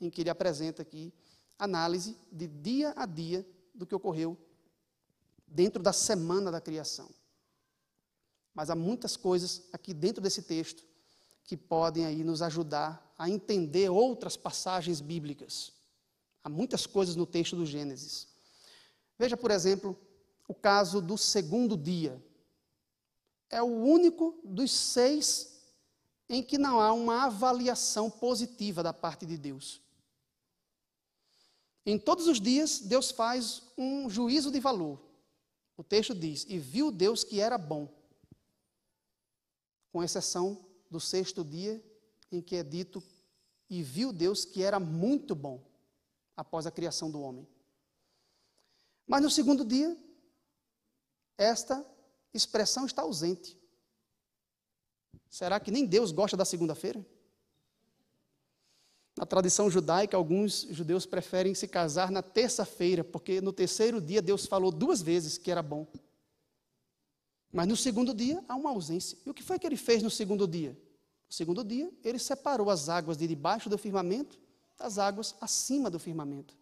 [0.01, 1.13] em que ele apresenta aqui
[1.59, 4.37] análise de dia a dia do que ocorreu
[5.47, 7.09] dentro da semana da criação.
[8.55, 10.85] Mas há muitas coisas aqui dentro desse texto
[11.45, 15.73] que podem aí nos ajudar a entender outras passagens bíblicas.
[16.45, 18.29] Há muitas coisas no texto do Gênesis.
[19.19, 19.99] Veja, por exemplo,
[20.49, 22.21] o caso do segundo dia.
[23.53, 25.53] É o único dos seis
[26.29, 29.83] em que não há uma avaliação positiva da parte de Deus.
[31.85, 34.99] Em todos os dias, Deus faz um juízo de valor.
[35.77, 37.87] O texto diz: E viu Deus que era bom,
[39.93, 41.85] com exceção do sexto dia,
[42.31, 43.03] em que é dito:
[43.69, 45.63] E viu Deus que era muito bom,
[46.35, 47.47] após a criação do homem.
[49.07, 49.95] Mas no segundo dia,
[51.37, 51.85] esta
[52.33, 53.59] expressão está ausente.
[55.29, 57.05] Será que nem Deus gosta da segunda-feira?
[59.17, 64.47] Na tradição judaica, alguns judeus preferem se casar na terça-feira, porque no terceiro dia Deus
[64.47, 65.87] falou duas vezes que era bom.
[67.53, 69.19] Mas no segundo dia há uma ausência.
[69.27, 70.71] E o que foi que ele fez no segundo dia?
[71.27, 74.41] No segundo dia, ele separou as águas de debaixo do firmamento
[74.79, 76.57] das águas acima do firmamento.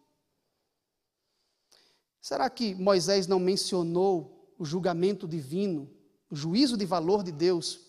[2.21, 5.89] Será que Moisés não mencionou o julgamento divino,
[6.29, 7.79] o juízo de valor de Deus,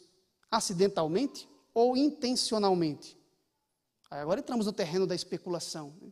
[0.51, 3.15] acidentalmente ou intencionalmente?
[4.09, 5.95] Agora entramos no terreno da especulação.
[6.01, 6.11] Né?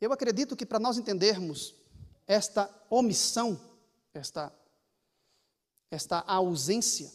[0.00, 1.74] Eu acredito que para nós entendermos
[2.28, 3.60] esta omissão,
[4.14, 4.52] esta,
[5.90, 7.10] esta ausência,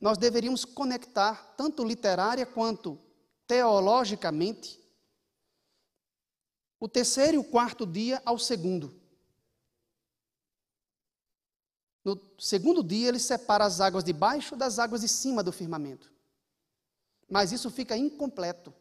[0.00, 2.98] nós deveríamos conectar, tanto literária quanto
[3.46, 4.78] teologicamente,
[6.78, 8.94] o terceiro e o quarto dia ao segundo.
[12.04, 16.12] No segundo dia, ele separa as águas de baixo das águas de cima do firmamento.
[17.28, 18.72] Mas isso fica incompleto.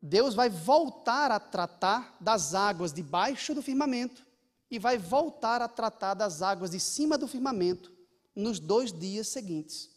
[0.00, 4.26] Deus vai voltar a tratar das águas de baixo do firmamento
[4.70, 7.93] e vai voltar a tratar das águas de cima do firmamento
[8.34, 9.90] nos dois dias seguintes,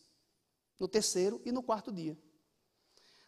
[0.79, 2.17] no terceiro e no quarto dia.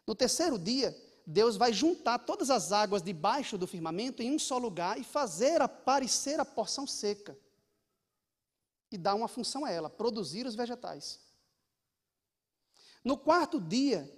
[0.06, 0.96] No terceiro dia,
[1.26, 5.04] Deus vai juntar todas as águas de baixo do firmamento em um só lugar e
[5.04, 7.38] fazer aparecer a porção seca
[8.92, 11.20] e dá uma função a ela: produzir os vegetais.
[13.04, 14.12] No quarto dia,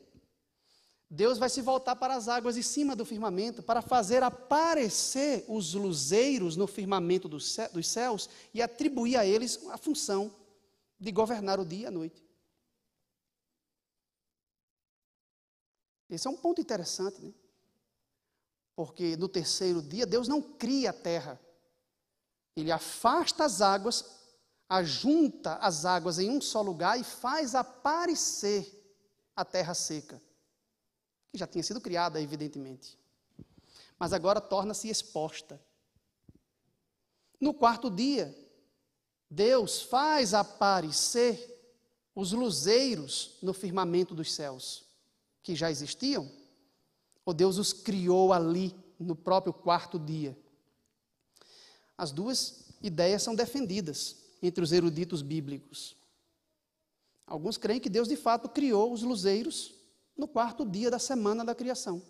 [1.09, 5.73] Deus vai se voltar para as águas de cima do firmamento para fazer aparecer os
[5.73, 10.33] luzeiros no firmamento dos céus e atribuir a eles a função
[11.01, 12.23] de governar o dia e a noite.
[16.07, 17.33] Esse é um ponto interessante, né?
[18.75, 21.41] Porque no terceiro dia Deus não cria a terra.
[22.55, 24.21] Ele afasta as águas
[24.71, 28.81] ajunta as águas em um só lugar e faz aparecer
[29.35, 30.21] a terra seca,
[31.29, 32.97] que já tinha sido criada, evidentemente,
[33.99, 35.61] mas agora torna-se exposta.
[37.37, 38.33] No quarto dia,
[39.33, 41.57] Deus faz aparecer
[42.13, 44.83] os luzeiros no firmamento dos céus,
[45.41, 46.29] que já existiam,
[47.25, 50.37] ou Deus os criou ali no próprio quarto dia.
[51.97, 55.95] As duas ideias são defendidas entre os eruditos bíblicos.
[57.25, 59.73] Alguns creem que Deus de fato criou os luzeiros
[60.17, 62.03] no quarto dia da semana da criação.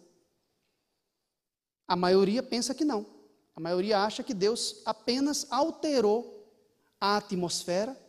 [1.88, 3.06] A maioria pensa que não.
[3.56, 6.41] A maioria acha que Deus apenas alterou
[7.02, 8.00] a atmosfera,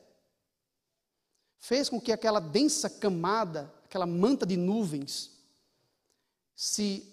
[1.58, 5.30] fez com que aquela densa camada, aquela manta de nuvens,
[6.54, 7.10] se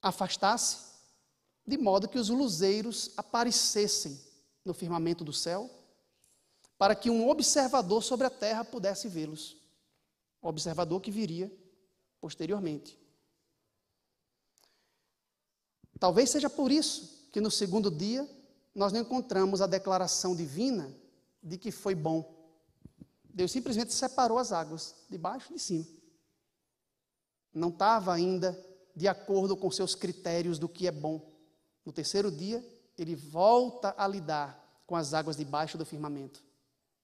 [0.00, 0.90] afastasse,
[1.66, 4.18] de modo que os luzeiros aparecessem
[4.64, 5.70] no firmamento do céu,
[6.78, 9.58] para que um observador sobre a terra pudesse vê-los.
[10.40, 11.52] O observador que viria
[12.18, 12.98] posteriormente.
[15.98, 18.26] Talvez seja por isso que no segundo dia
[18.74, 20.94] nós não encontramos a declaração divina
[21.42, 22.38] de que foi bom.
[23.24, 25.86] Deus simplesmente separou as águas, de baixo e de cima.
[27.52, 28.58] Não estava ainda
[28.94, 31.32] de acordo com seus critérios do que é bom.
[31.84, 32.64] No terceiro dia,
[32.96, 36.42] ele volta a lidar com as águas debaixo do firmamento,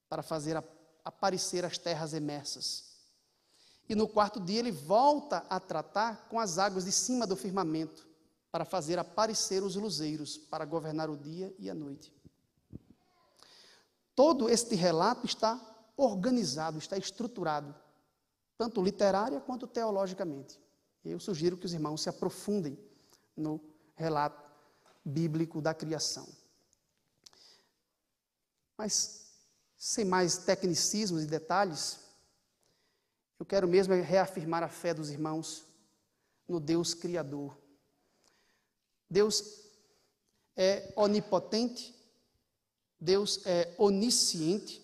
[0.08, 0.62] para fazer
[1.04, 2.96] aparecer as terras emersas.
[3.88, 8.05] E no quarto dia, ele volta a tratar com as águas de cima do firmamento,
[8.56, 12.10] para fazer aparecer os luzeiros, para governar o dia e a noite.
[14.14, 15.60] Todo este relato está
[15.94, 17.74] organizado, está estruturado,
[18.56, 20.58] tanto literária quanto teologicamente.
[21.04, 22.78] Eu sugiro que os irmãos se aprofundem
[23.36, 23.60] no
[23.94, 24.50] relato
[25.04, 26.26] bíblico da criação.
[28.74, 29.34] Mas,
[29.76, 32.00] sem mais tecnicismos e detalhes,
[33.38, 35.66] eu quero mesmo reafirmar a fé dos irmãos
[36.48, 37.65] no Deus Criador.
[39.08, 39.62] Deus
[40.56, 41.94] é onipotente,
[43.00, 44.82] Deus é onisciente,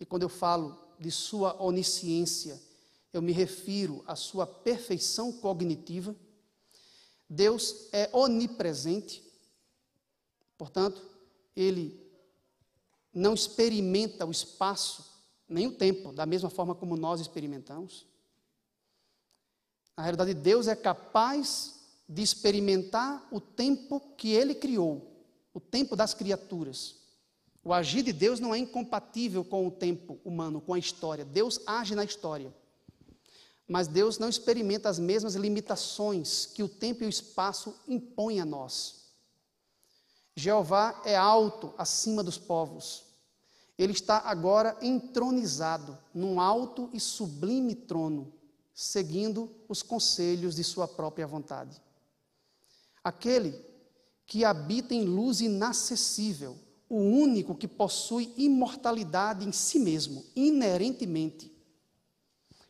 [0.00, 2.60] e quando eu falo de sua onisciência,
[3.12, 6.14] eu me refiro à sua perfeição cognitiva.
[7.28, 9.22] Deus é onipresente,
[10.56, 11.02] portanto,
[11.54, 12.06] ele
[13.12, 15.04] não experimenta o espaço
[15.48, 18.06] nem o tempo da mesma forma como nós experimentamos.
[19.96, 21.75] Na realidade, Deus é capaz
[22.08, 26.96] de experimentar o tempo que ele criou, o tempo das criaturas.
[27.64, 31.24] O agir de Deus não é incompatível com o tempo humano, com a história.
[31.24, 32.54] Deus age na história.
[33.66, 38.44] Mas Deus não experimenta as mesmas limitações que o tempo e o espaço impõem a
[38.44, 39.06] nós.
[40.36, 43.04] Jeová é alto acima dos povos.
[43.76, 48.32] Ele está agora entronizado num alto e sublime trono,
[48.72, 51.82] seguindo os conselhos de sua própria vontade.
[53.06, 53.54] Aquele
[54.26, 56.58] que habita em luz inacessível,
[56.88, 61.52] o único que possui imortalidade em si mesmo, inerentemente,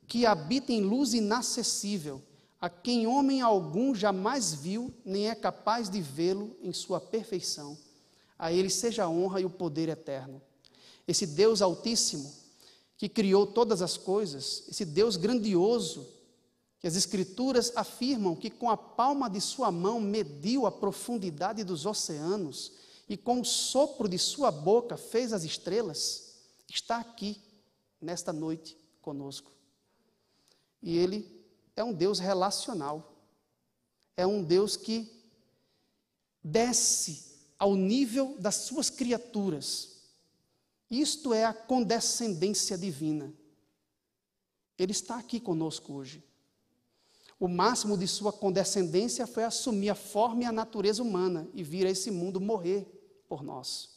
[0.07, 2.21] que habita em luz inacessível,
[2.61, 7.75] a quem homem algum jamais viu, nem é capaz de vê-lo em sua perfeição.
[8.39, 10.43] A ele seja a honra e o poder eterno.
[11.09, 12.31] Esse Deus Altíssimo,
[12.99, 16.07] que criou todas as coisas, esse Deus grandioso,
[16.87, 21.85] que as Escrituras afirmam que com a palma de sua mão mediu a profundidade dos
[21.85, 22.75] oceanos
[23.09, 26.37] e com o sopro de sua boca fez as estrelas,
[26.69, 27.43] está aqui,
[28.01, 29.51] nesta noite, conosco.
[30.81, 31.45] E ele
[31.75, 33.21] é um Deus relacional.
[34.17, 35.11] É um Deus que
[36.41, 40.03] desce ao nível das suas criaturas.
[40.89, 43.35] Isto é a condescendência divina.
[44.79, 46.23] Ele está aqui conosco hoje.
[47.39, 51.87] O máximo de sua condescendência foi assumir a forma e a natureza humana e vir
[51.87, 52.87] a esse mundo morrer
[53.29, 53.91] por nós.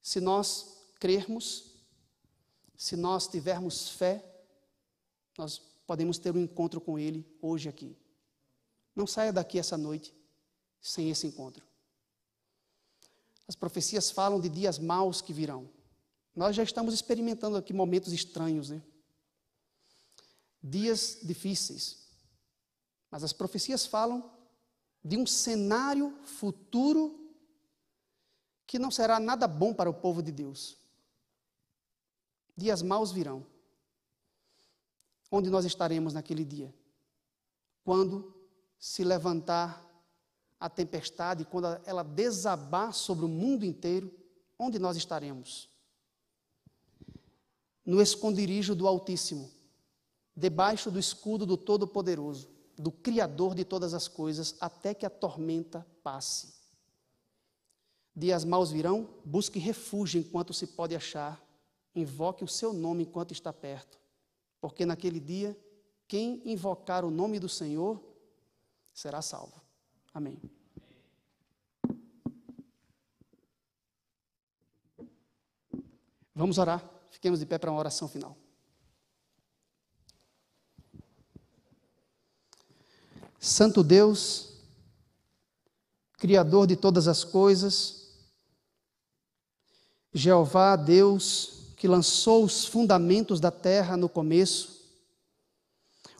[0.00, 1.74] Se nós crermos,
[2.76, 4.24] se nós tivermos fé,
[5.36, 7.96] nós podemos ter um encontro com Ele hoje aqui.
[8.94, 10.14] Não saia daqui essa noite
[10.80, 11.66] sem esse encontro.
[13.46, 15.68] As profecias falam de dias maus que virão.
[16.34, 18.82] Nós já estamos experimentando aqui momentos estranhos, né?
[20.68, 22.08] Dias difíceis.
[23.08, 24.32] Mas as profecias falam
[25.04, 27.32] de um cenário futuro
[28.66, 30.76] que não será nada bom para o povo de Deus.
[32.56, 33.46] Dias maus virão.
[35.30, 36.74] Onde nós estaremos naquele dia?
[37.84, 38.34] Quando
[38.76, 39.84] se levantar
[40.58, 44.12] a tempestade, quando ela desabar sobre o mundo inteiro,
[44.58, 45.70] onde nós estaremos?
[47.84, 49.55] No esconderijo do Altíssimo,
[50.36, 55.86] debaixo do escudo do Todo-Poderoso do Criador de todas as coisas, até que a tormenta
[56.02, 56.54] passe.
[58.14, 61.42] Dias maus virão, busque refúgio enquanto se pode achar,
[61.94, 63.98] invoque o seu nome enquanto está perto,
[64.60, 65.58] porque naquele dia,
[66.06, 68.00] quem invocar o nome do Senhor
[68.92, 69.60] será salvo.
[70.12, 70.40] Amém.
[76.34, 76.86] Vamos orar.
[77.10, 78.36] Fiquemos de pé para uma oração final.
[83.38, 84.50] Santo Deus,
[86.18, 88.06] Criador de todas as coisas,
[90.12, 94.76] Jeová, Deus, que lançou os fundamentos da terra no começo,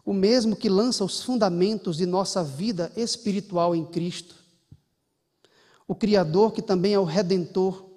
[0.05, 4.35] o mesmo que lança os fundamentos de nossa vida espiritual em Cristo,
[5.87, 7.87] o Criador que também é o Redentor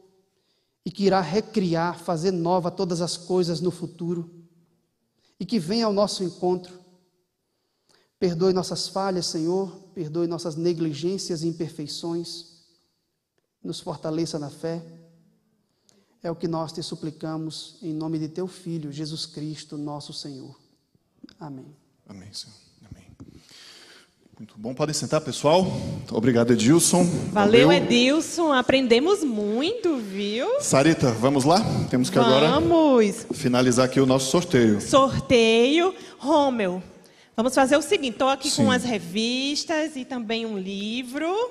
[0.84, 4.30] e que irá recriar, fazer nova todas as coisas no futuro
[5.38, 6.79] e que vem ao nosso encontro.
[8.20, 12.60] Perdoe nossas falhas, Senhor, perdoe nossas negligências e imperfeições,
[13.64, 14.82] nos fortaleça na fé.
[16.22, 20.54] É o que nós te suplicamos em nome de teu Filho, Jesus Cristo, nosso Senhor.
[21.38, 21.74] Amém.
[22.06, 22.54] Amém, Senhor.
[22.90, 23.06] Amém.
[24.38, 24.74] Muito bom.
[24.74, 25.66] Podem sentar, pessoal.
[26.12, 27.04] Obrigado, Edilson.
[27.32, 28.52] Valeu, Edilson.
[28.52, 30.60] Aprendemos muito, viu?
[30.60, 31.58] Sarita, vamos lá?
[31.88, 33.24] Temos que agora Vamos.
[33.32, 34.78] finalizar aqui o nosso sorteio.
[34.78, 35.94] Sorteio.
[36.18, 36.82] Rômel,
[37.42, 38.64] vamos fazer o seguinte: estou aqui Sim.
[38.64, 41.50] com as revistas e também um livro.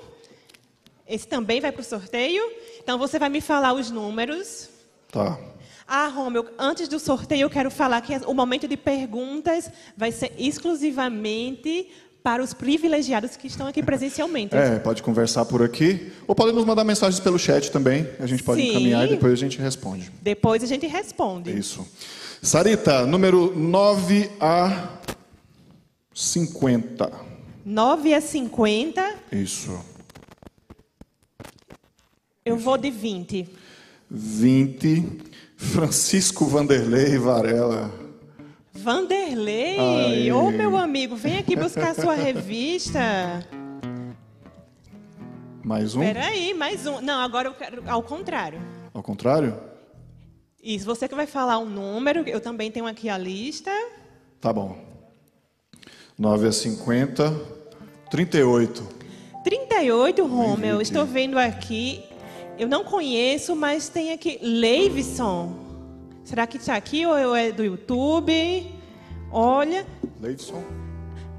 [1.07, 2.43] Esse também vai para o sorteio.
[2.81, 4.69] Então você vai me falar os números.
[5.11, 5.39] Tá.
[5.87, 10.31] Ah, Rômel, antes do sorteio eu quero falar que o momento de perguntas vai ser
[10.37, 11.89] exclusivamente
[12.21, 14.55] para os privilegiados que estão aqui presencialmente.
[14.55, 16.11] É, pode conversar por aqui.
[16.27, 18.07] Ou pode nos mandar mensagens pelo chat também.
[18.19, 18.69] A gente pode Sim.
[18.69, 20.11] encaminhar e depois a gente responde.
[20.21, 21.57] Depois a gente responde.
[21.57, 21.87] Isso.
[22.43, 24.99] Sarita, número 9 a
[26.19, 27.09] 50.
[27.65, 29.79] 9 a 50, Isso.
[32.43, 33.47] eu vou de 20.
[34.11, 35.21] 20.
[35.55, 37.89] Francisco Vanderlei Varela.
[38.73, 40.31] Vanderlei, Ai.
[40.33, 42.99] ô meu amigo, vem aqui buscar sua revista.
[45.63, 46.03] Mais um?
[46.03, 46.99] Espera aí, mais um.
[46.99, 48.59] Não, agora eu quero ao contrário.
[48.93, 49.57] Ao contrário?
[50.61, 53.71] Isso, você que vai falar um número, eu também tenho aqui a lista.
[54.41, 54.88] Tá bom.
[56.19, 57.33] 9 a 50.
[58.11, 58.83] 38.
[59.41, 60.85] 38, Romeu, 20.
[60.85, 62.03] estou vendo aqui.
[62.57, 65.55] Eu não conheço, mas tem aqui Leivson.
[66.25, 68.69] Será que está aqui ou é do YouTube?
[69.31, 69.85] Olha,
[70.19, 70.61] Leidson?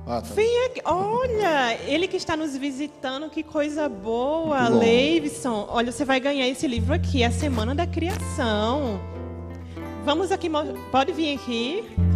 [0.07, 0.35] Ah, tá.
[0.35, 0.81] vem aqui.
[0.87, 4.69] Olha, ele que está nos visitando, que coisa boa.
[4.69, 8.99] Leivson, olha, você vai ganhar esse livro aqui, A Semana da Criação.
[10.07, 10.49] Vamos aqui,
[10.91, 12.10] pode vir aqui.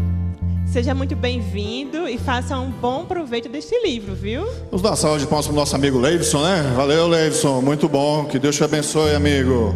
[0.75, 4.45] Seja muito bem-vindo e faça um bom proveito deste livro, viu?
[4.73, 6.73] Vamos dar uma salva de palmas para o nosso amigo Leivson, né?
[6.75, 7.61] Valeu, Leivson.
[7.61, 8.25] Muito bom.
[8.25, 9.73] Que Deus te abençoe, amigo.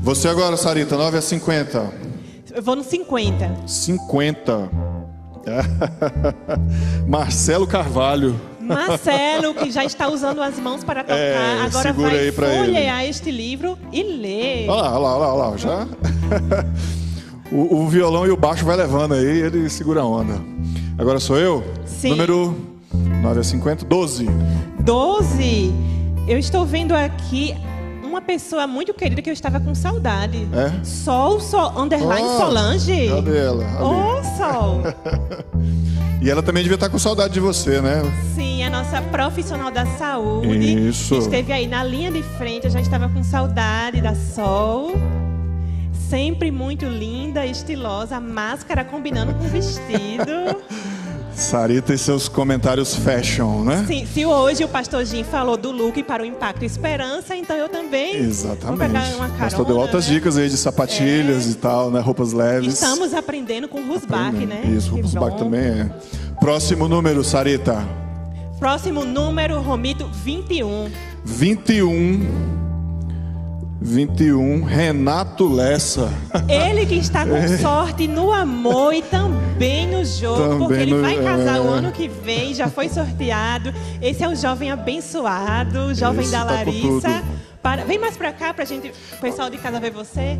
[0.00, 1.92] Você agora, Sarita, 9 a 50.
[2.54, 3.56] Eu vou no 50.
[3.66, 4.70] 50.
[7.06, 8.40] Marcelo Carvalho.
[8.58, 12.64] Marcelo, que já está usando as mãos para tocar, É, agora vai aí pra ele.
[12.72, 14.70] folhear este livro e ler.
[14.70, 15.56] Olha lá, olha lá, olha lá, olha lá.
[15.58, 15.88] Já.
[17.50, 20.40] o, o violão e o baixo vai levando aí, ele segura a onda.
[20.98, 21.64] Agora sou eu?
[21.86, 22.10] Sim.
[22.10, 22.54] Número
[23.22, 24.26] 9 a 50, 12.
[24.80, 25.72] 12.
[26.26, 27.54] Eu estou vendo aqui
[28.02, 30.48] uma pessoa muito querida que eu estava com saudade.
[30.52, 30.84] É?
[30.84, 33.08] Sol, Sol, underline Ah, Solange.
[33.08, 33.64] Cadê ela?
[33.82, 34.82] Ô, Sol.
[36.20, 38.02] E ela também devia estar com saudade de você, né?
[38.34, 40.88] Sim, a nossa profissional da saúde.
[40.88, 41.14] Isso.
[41.14, 44.94] que Esteve aí na linha de frente, eu já estava com saudade da Sol.
[46.08, 50.56] Sempre muito linda, estilosa, máscara combinando com o vestido.
[51.34, 53.84] Sarita e seus comentários fashion, né?
[53.86, 57.68] Sim, se hoje o pastor Jim falou do look para o impacto esperança, então eu
[57.68, 58.78] também vou Exatamente.
[58.78, 59.38] pegar uma carona.
[59.38, 60.14] Pastor deu altas né?
[60.14, 62.00] dicas aí de sapatilhas e tal, né?
[62.00, 62.74] Roupas leves.
[62.74, 64.62] Estamos aprendendo com o Rusbach, né?
[64.64, 65.36] Isso, Que Rufus Bach bom.
[65.36, 65.90] também é.
[66.40, 67.86] Próximo número, Sarita.
[68.58, 70.90] Próximo número, Romito 21.
[71.24, 72.67] 21.
[73.80, 76.10] 21, Renato Lessa.
[76.48, 81.00] Ele que está com sorte no amor e também no jogo, Também porque ele no-
[81.02, 81.78] vai casar o é.
[81.78, 83.72] ano que vem, já foi sorteado.
[84.02, 86.52] Esse é o jovem abençoado, o jovem Esse da tá.
[86.54, 87.22] Larissa.
[87.62, 90.38] Para- Vem mais pra cá pra gente, o pessoal de casa ver você.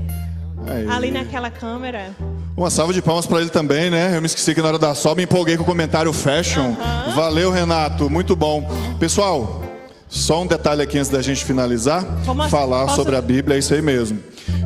[0.66, 0.88] Aí.
[0.90, 2.10] Ali naquela câmera.
[2.56, 4.16] Uma salva de palmas para ele também, né?
[4.16, 6.74] Eu me esqueci que na hora da sol me empolguei com o comentário fashion.
[7.14, 8.10] Valeu, Renato.
[8.10, 8.68] Muito bom.
[8.98, 9.62] Pessoal,
[10.08, 12.04] só um detalhe aqui antes da gente finalizar.
[12.24, 14.18] Como- falar posso- sobre a Bíblia, é isso aí mesmo.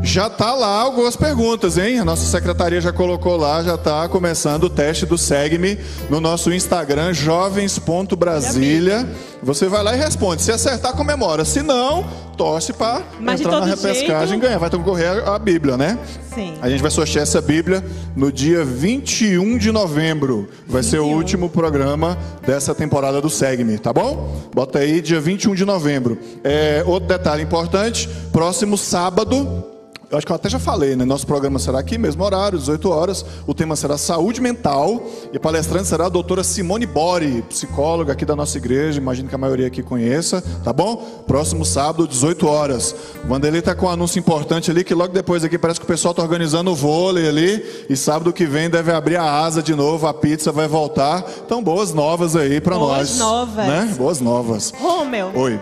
[0.05, 1.99] Já tá lá algumas perguntas, hein?
[1.99, 5.79] A nossa secretaria já colocou lá, já tá começando o teste do Segue-me
[6.11, 9.09] no nosso Instagram, jovens.brasília.
[9.43, 10.43] Você vai lá e responde.
[10.43, 11.45] Se acertar, comemora.
[11.45, 12.05] Se não,
[12.37, 13.03] torce para
[13.33, 14.59] entrar na repescagem e jeito- ganhar.
[14.59, 15.99] Vai concorrer a Bíblia, né?
[16.35, 16.55] Sim.
[16.63, 17.85] A gente vai sortear essa Bíblia
[18.17, 20.49] no dia 21 de novembro.
[20.67, 21.17] Vai ser o 21.
[21.17, 24.41] último programa dessa temporada do Segue-me, tá bom?
[24.55, 26.19] Bota aí, dia 21 de novembro.
[26.43, 29.65] É, outro detalhe importante: próximo sábado
[30.13, 31.07] eu acho que eu até já falei, né?
[31.07, 33.25] Nosso programa será aqui, mesmo horário, 18 horas.
[33.47, 35.03] O tema será saúde mental
[35.33, 38.99] e a palestrante será a doutora Simone Bori, psicóloga aqui da nossa igreja.
[38.99, 40.97] Imagino que a maioria aqui conheça, tá bom?
[41.27, 42.95] Próximo sábado, 18 horas.
[43.25, 45.89] O Vanderlei tá com um anúncio importante ali que logo depois aqui parece que o
[45.89, 49.75] pessoal tá organizando o vôlei ali e sábado que vem deve abrir a asa de
[49.75, 51.25] novo, a pizza vai voltar.
[51.47, 53.17] Então, boas novas aí para nós.
[53.17, 53.67] Boas novas.
[53.67, 53.95] Né?
[53.97, 54.75] Boas novas.
[54.79, 55.59] Romeu, Oi.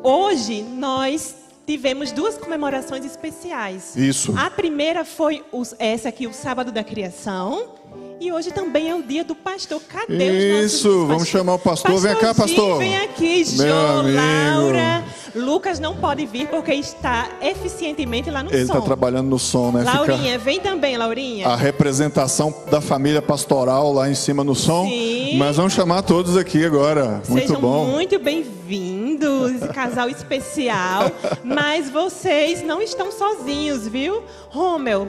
[0.00, 3.96] hoje nós tivemos duas comemorações especiais.
[3.96, 4.34] Isso.
[4.38, 7.74] A primeira foi os- essa aqui, o Sábado da Criação.
[8.20, 9.80] E hoje também é o dia do pastor.
[9.88, 11.28] Cadê os Isso, vamos pastores?
[11.28, 11.98] chamar o pastor.
[12.00, 12.78] Vem cá, pastor.
[12.78, 14.16] Vem aqui, Jô, amigo.
[14.16, 15.04] Laura.
[15.34, 18.72] Lucas não pode vir porque está eficientemente lá no Ele som.
[18.74, 19.80] está trabalhando no som, né?
[19.84, 21.48] Fica Laurinha, vem também, Laurinha.
[21.48, 24.86] a representação da família pastoral lá em cima no som.
[24.86, 25.36] Sim.
[25.36, 27.20] Mas vamos chamar todos aqui agora.
[27.28, 27.86] Muito Sejam bom.
[27.86, 31.10] muito bem-vindos, casal especial.
[31.42, 34.22] Mas vocês não estão sozinhos, viu?
[34.50, 35.08] Romeu,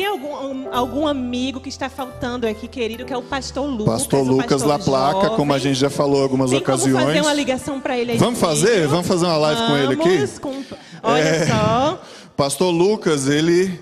[0.00, 3.84] tem algum, um- algum amigo que está faltando aqui, querido, que é o pastor Lucas.
[4.02, 5.36] Pastor Lucas La Placa, jovem.
[5.36, 7.04] como a gente já falou algumas Tem ocasiões.
[7.04, 8.86] fazer uma ligação para ele aí Vamos fazer?
[8.88, 10.16] Vamos fazer uma live com ele aqui?
[10.16, 10.62] Vamos, com-
[11.02, 11.46] Olha É.
[11.46, 12.00] só.
[12.34, 13.78] Pastor Lucas, ele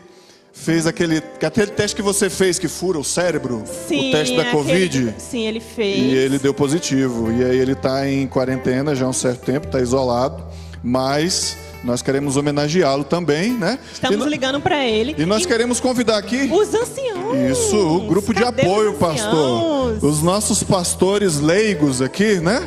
[0.53, 4.43] fez aquele, aquele teste que você fez que fura o cérebro, Sim, o teste da
[4.43, 5.15] aquele- Covid.
[5.19, 5.99] Sim, ele fez.
[5.99, 7.31] E ele deu positivo.
[7.31, 10.43] E aí ele está em quarentena já há um certo tempo, está isolado.
[10.83, 11.57] Mas
[11.89, 13.79] nós queremos homenageá-lo também, né?
[13.91, 15.15] Estamos e, ligando para ele.
[15.17, 16.51] e nós E queremos convidar aqui.
[16.53, 17.35] Os anciãos.
[17.51, 19.33] Isso, o grupo de Cadê os apoio, pastor.
[19.33, 20.03] anciãos?
[20.03, 22.61] Os nossos pastores leigos aqui, né?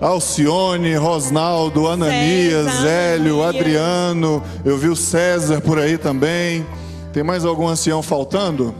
[0.00, 3.62] Alcione, Rosnaldo, Ananias, César, Hélio, Ananias.
[3.62, 4.42] Adriano.
[4.64, 6.66] Eu vi o César por aí também.
[7.12, 8.74] Tem mais algum ancião faltando?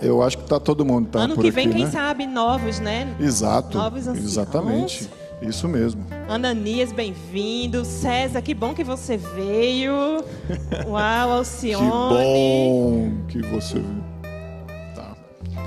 [0.00, 1.90] Eu acho que tá todo mundo tá ano por que aqui, vem, quem né?
[1.90, 3.14] sabe, novos, né?
[3.20, 3.76] Exato.
[3.76, 4.26] Novos anciãos.
[4.30, 5.10] Exatamente.
[5.40, 6.04] Isso mesmo.
[6.28, 7.84] Ananias, bem-vindo.
[7.84, 10.24] César, que bom que você veio.
[10.86, 11.88] Uau, Que Alcione.
[11.88, 14.04] bom que você veio.
[14.94, 15.16] Tá.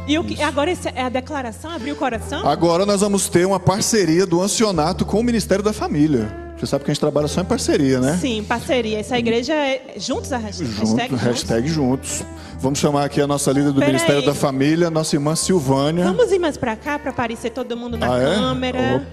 [0.07, 1.71] E o que, agora é a declaração?
[1.71, 2.45] Abriu o coração?
[2.47, 6.41] Agora nós vamos ter uma parceria do Ancionato com o Ministério da Família.
[6.57, 8.17] Você sabe que a gente trabalha só em parceria, né?
[8.21, 8.99] Sim, parceria.
[8.99, 10.71] Essa igreja é juntos a hashtag?
[10.71, 12.17] Junto, hashtag hashtag, juntos?
[12.17, 12.41] juntos.
[12.59, 14.25] Vamos chamar aqui a nossa líder do Pera Ministério aí.
[14.25, 16.05] da Família, nossa irmã Silvânia.
[16.05, 18.35] Vamos ir mais pra cá para aparecer todo mundo na ah, é?
[18.35, 19.07] câmera.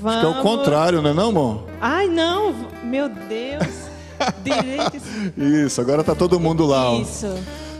[0.00, 0.10] Opa!
[0.10, 0.42] Acho que é o Vamos.
[0.42, 1.64] contrário, não é não, amor?
[1.80, 2.54] Ai, não.
[2.84, 3.66] Meu Deus.
[4.44, 4.96] Direito.
[5.66, 6.90] Isso, agora tá todo mundo lá.
[6.92, 7.00] ó.
[7.00, 7.26] Isso.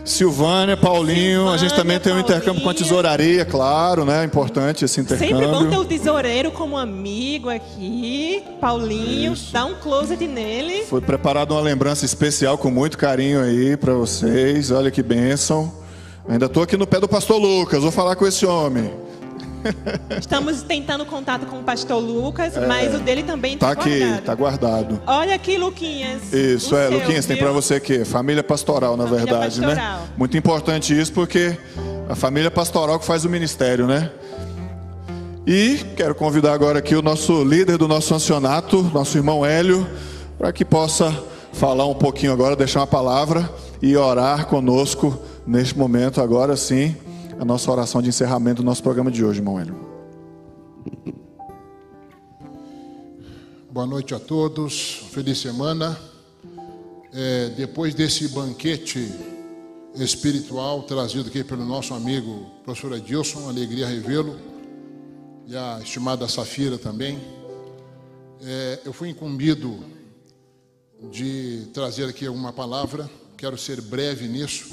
[0.05, 2.83] Silvânia, Paulinho, a gente Silvânia, também tem um intercâmbio com a Paulinha.
[2.83, 4.25] tesouraria, claro, né?
[4.25, 5.37] Importante esse intercâmbio.
[5.37, 8.43] Sempre bom ter o tesoureiro como amigo aqui.
[8.59, 9.53] Paulinho, Isso.
[9.53, 10.83] dá um closet nele.
[10.89, 14.71] Foi preparada uma lembrança especial com muito carinho aí para vocês.
[14.71, 15.71] Olha que bênção.
[16.27, 18.93] Ainda tô aqui no pé do pastor Lucas, vou falar com esse homem.
[20.19, 23.57] Estamos tentando contato com o pastor Lucas, mas o dele também É.
[23.57, 24.23] Tá está aqui, guardado.
[24.23, 25.01] tá guardado.
[25.07, 26.33] Olha aqui, Luquinhas.
[26.33, 27.45] Isso, é, seu, Luquinhas, tem viu?
[27.45, 29.99] para você aqui, família pastoral, na Família verdade, pastoral.
[29.99, 30.07] né?
[30.17, 31.57] Muito importante isso, porque
[32.09, 34.11] a família pastoral que faz o ministério, né?
[35.45, 39.85] E quero convidar agora aqui o nosso líder do nosso ancionato, nosso irmão Hélio,
[40.37, 41.13] para que possa
[41.51, 43.49] falar um pouquinho agora, deixar uma palavra
[43.81, 46.95] e orar conosco neste momento, agora sim,
[47.39, 49.75] a nossa oração de encerramento do nosso programa de hoje, irmão Hélio.
[53.71, 55.97] Boa noite a todos, feliz semana.
[57.11, 59.11] É, depois desse banquete
[59.95, 64.35] espiritual trazido aqui pelo nosso amigo professor Edilson, alegria revê-lo,
[65.47, 67.19] e a estimada Safira também,
[68.41, 69.79] é, eu fui incumbido
[71.11, 74.71] de trazer aqui alguma palavra, quero ser breve nisso,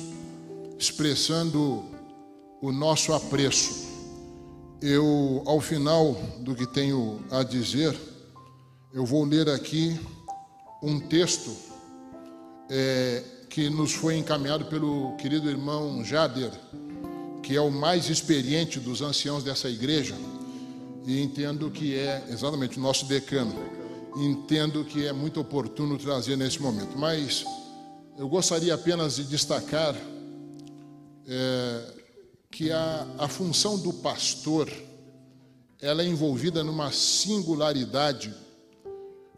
[0.78, 1.85] expressando
[2.61, 3.89] o nosso apreço.
[4.82, 7.97] Eu, ao final do que tenho a dizer,
[8.93, 9.99] eu vou ler aqui
[10.82, 11.55] um texto
[12.70, 16.53] é, que nos foi encaminhado pelo querido irmão Jader,
[17.43, 20.15] que é o mais experiente dos anciãos dessa igreja,
[21.07, 23.55] e entendo que é exatamente o nosso decano.
[24.16, 27.45] Entendo que é muito oportuno trazer nesse momento, mas
[28.19, 29.95] eu gostaria apenas de destacar
[31.27, 31.99] é,
[32.51, 34.70] que a, a função do pastor
[35.81, 38.35] ela é envolvida numa singularidade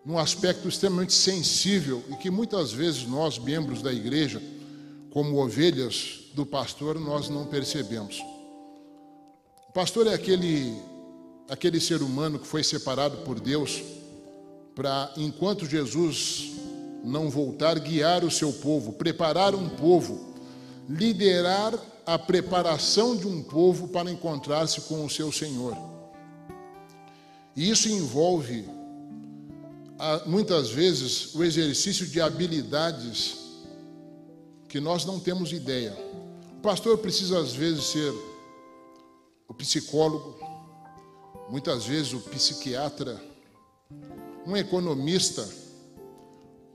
[0.04, 4.42] num aspecto extremamente sensível e que muitas vezes nós, membros da igreja,
[5.12, 8.20] como ovelhas do pastor, nós não percebemos.
[9.68, 10.76] O pastor é aquele,
[11.48, 13.80] aquele ser humano que foi separado por Deus
[14.74, 16.50] para, enquanto Jesus
[17.04, 20.34] não voltar, guiar o seu povo, preparar um povo,
[20.88, 21.74] liderar
[22.04, 25.76] a preparação de um povo para encontrar-se com o seu Senhor.
[27.54, 28.68] E isso envolve
[30.26, 33.36] muitas vezes o exercício de habilidades
[34.68, 35.96] que nós não temos ideia.
[36.58, 38.12] O pastor precisa, às vezes, ser
[39.46, 40.38] o psicólogo,
[41.48, 43.22] muitas vezes o psiquiatra,
[44.46, 45.48] um economista,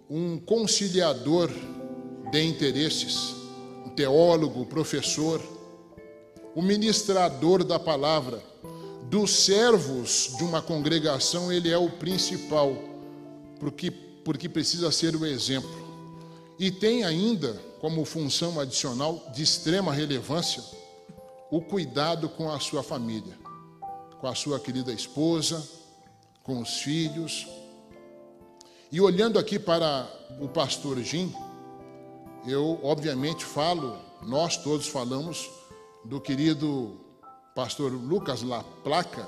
[0.10, 1.50] um conciliador
[2.32, 3.37] de interesses,
[3.98, 5.42] teólogo, professor,
[6.56, 8.42] o ministrador da palavra.
[9.10, 12.76] Dos servos de uma congregação, ele é o principal,
[13.60, 15.70] porque, porque precisa ser o exemplo.
[16.60, 20.62] E tem ainda, como função adicional de extrema relevância,
[21.50, 23.38] o cuidado com a sua família,
[24.20, 25.66] com a sua querida esposa,
[26.44, 27.48] com os filhos.
[28.92, 30.06] E olhando aqui para
[30.42, 31.34] o pastor Jim,
[32.48, 35.50] eu obviamente falo, nós todos falamos
[36.06, 36.98] do querido
[37.54, 39.28] pastor Lucas La Placa,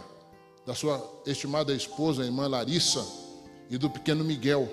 [0.66, 3.06] da sua estimada esposa, irmã Larissa,
[3.70, 4.70] e do pequeno Miguel,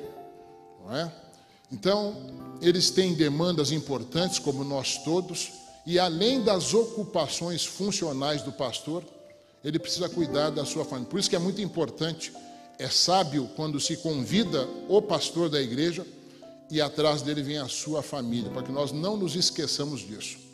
[0.85, 1.13] não é?
[1.73, 2.15] Então,
[2.63, 5.51] eles têm demandas importantes, como nós todos,
[5.85, 9.03] e além das ocupações funcionais do pastor,
[9.65, 11.11] ele precisa cuidar da sua família.
[11.11, 12.33] Por isso que é muito importante,
[12.79, 16.07] é sábio quando se convida o pastor da igreja
[16.71, 20.47] e atrás dele vem a sua família, para que nós não nos esqueçamos disso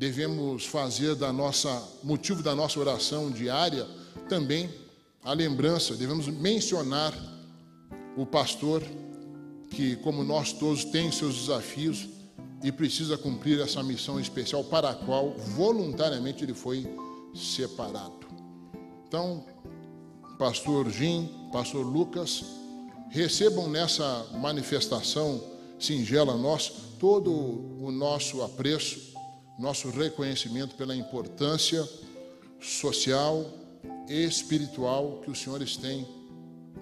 [0.00, 3.86] devemos fazer da nossa motivo da nossa oração diária
[4.30, 4.70] também
[5.22, 7.12] a lembrança, devemos mencionar
[8.16, 8.82] o pastor
[9.70, 12.08] que, como nós todos, tem seus desafios
[12.64, 16.86] e precisa cumprir essa missão especial para a qual voluntariamente ele foi
[17.34, 18.26] separado.
[19.06, 19.44] Então,
[20.38, 22.42] pastor Jim, pastor Lucas,
[23.10, 25.42] recebam nessa manifestação
[25.78, 29.10] singela nossa todo o nosso apreço
[29.60, 31.86] nosso reconhecimento pela importância
[32.58, 33.46] social
[34.08, 36.08] e espiritual que os senhores têm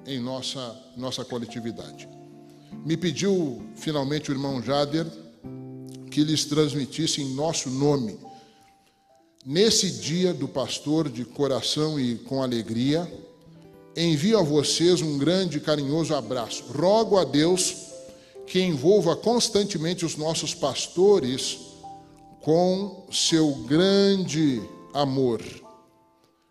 [0.07, 2.09] em nossa, nossa coletividade.
[2.87, 5.07] Me pediu finalmente o irmão Jader
[6.09, 8.17] que lhes transmitisse em nosso nome,
[9.45, 13.11] nesse dia do pastor de coração e com alegria,
[14.05, 16.65] envio a vocês um grande e carinhoso abraço.
[16.73, 17.89] Rogo a Deus
[18.47, 21.59] que envolva constantemente os nossos pastores
[22.41, 24.63] com seu grande
[24.95, 25.43] amor.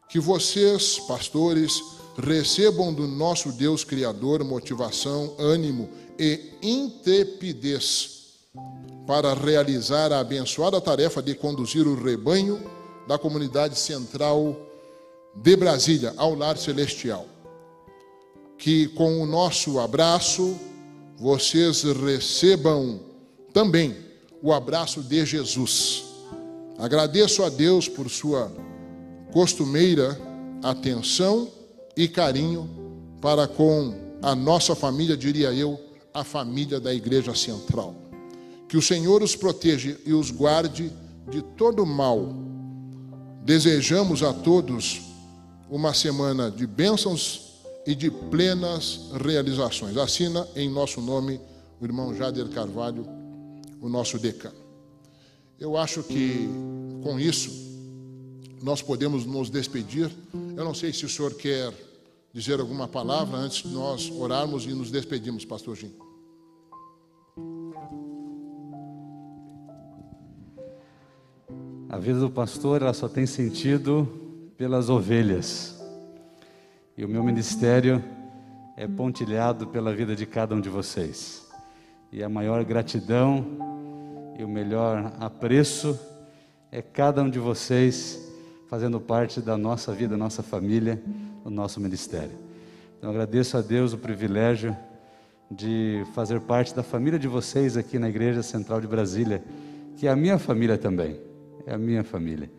[0.09, 1.81] Que vocês, pastores,
[2.17, 8.17] recebam do nosso Deus Criador motivação, ânimo e intrepidez
[9.05, 12.61] para realizar a abençoada tarefa de conduzir o rebanho
[13.07, 14.55] da comunidade central
[15.35, 17.25] de Brasília ao lar celestial.
[18.57, 20.57] Que com o nosso abraço
[21.17, 22.99] vocês recebam
[23.53, 23.95] também
[24.41, 26.05] o abraço de Jesus.
[26.77, 28.51] Agradeço a Deus por sua
[29.31, 30.19] costumeira
[30.63, 31.49] atenção
[31.95, 32.69] e carinho
[33.21, 35.79] para com a nossa família, diria eu,
[36.13, 37.95] a família da Igreja Central.
[38.67, 40.91] Que o Senhor os proteja e os guarde
[41.29, 42.27] de todo mal.
[43.43, 45.01] Desejamos a todos
[45.69, 47.46] uma semana de bênçãos
[47.87, 49.95] e de plenas realizações.
[49.95, 51.39] Assina em nosso nome
[51.79, 53.07] o irmão Jader Carvalho
[53.81, 54.57] o nosso decano.
[55.57, 56.49] Eu acho que
[57.01, 57.49] com isso
[58.61, 60.11] nós podemos nos despedir.
[60.55, 61.73] Eu não sei se o senhor quer
[62.33, 65.93] dizer alguma palavra antes de nós orarmos e nos despedirmos, pastor Jim.
[71.87, 74.07] A vida do pastor ela só tem sentido
[74.57, 75.76] pelas ovelhas.
[76.97, 78.03] E o meu ministério
[78.75, 81.47] é pontilhado pela vida de cada um de vocês.
[82.11, 83.45] E a maior gratidão
[84.35, 85.99] e o melhor apreço
[86.71, 88.19] é cada um de vocês
[88.67, 90.99] fazendo parte da nossa vida, da nossa família,
[91.43, 92.35] do nosso ministério.
[92.97, 94.75] Então agradeço a Deus o privilégio
[95.51, 99.43] de fazer parte da família de vocês aqui na Igreja Central de Brasília,
[99.97, 101.19] que é a minha família também,
[101.67, 102.49] é a minha família.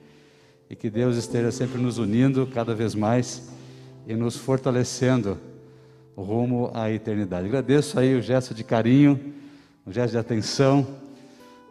[0.71, 3.58] E que Deus esteja sempre nos unindo cada vez mais
[4.07, 5.39] e nos fortalecendo
[6.17, 7.47] rumo à eternidade.
[7.47, 9.35] Agradeço aí o gesto de carinho
[9.89, 10.87] um gesto de atenção,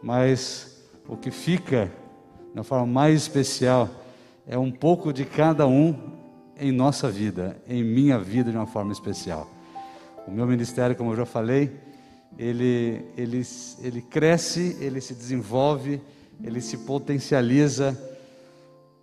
[0.02, 1.88] mas o que fica
[2.52, 3.88] uma forma mais especial
[4.44, 5.94] é um pouco de cada um
[6.58, 9.48] em nossa vida, em minha vida de uma forma especial.
[10.26, 11.70] O meu ministério, como eu já falei,
[12.36, 13.46] ele, ele,
[13.80, 16.00] ele cresce, ele se desenvolve,
[16.42, 17.96] ele se potencializa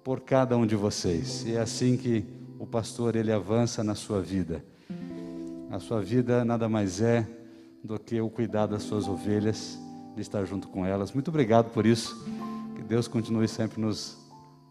[0.03, 1.45] por cada um de vocês.
[1.47, 2.25] E é assim que
[2.65, 4.65] o pastor ele avança na sua vida.
[5.69, 7.27] A sua vida nada mais é
[7.83, 9.77] do que o cuidar das suas ovelhas,
[10.15, 11.11] de estar junto com elas.
[11.11, 12.25] Muito obrigado por isso.
[12.75, 14.17] Que Deus continue sempre nos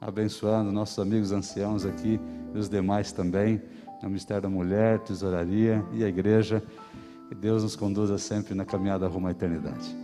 [0.00, 2.18] abençoando, nossos amigos anciãos aqui
[2.52, 6.60] e os demais também, é no Ministério da Mulher, Tesouraria e a Igreja.
[7.28, 9.96] Que Deus nos conduza sempre na caminhada rumo à eternidade.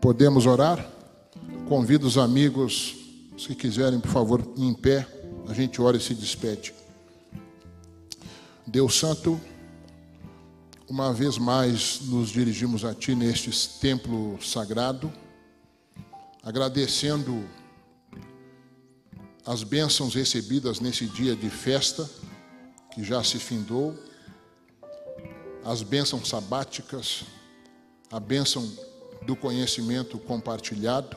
[0.00, 1.01] Podemos orar?
[1.72, 2.96] Convido os amigos,
[3.38, 5.08] se quiserem, por favor, em pé,
[5.48, 6.74] a gente ora e se despede.
[8.66, 9.40] Deus Santo,
[10.86, 15.10] uma vez mais nos dirigimos a Ti neste templo sagrado,
[16.42, 17.42] agradecendo
[19.46, 22.06] as bênçãos recebidas nesse dia de festa,
[22.92, 23.98] que já se findou,
[25.64, 27.24] as bênçãos sabáticas,
[28.10, 28.70] a bênção
[29.24, 31.16] do conhecimento compartilhado.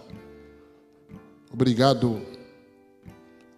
[1.55, 2.21] Obrigado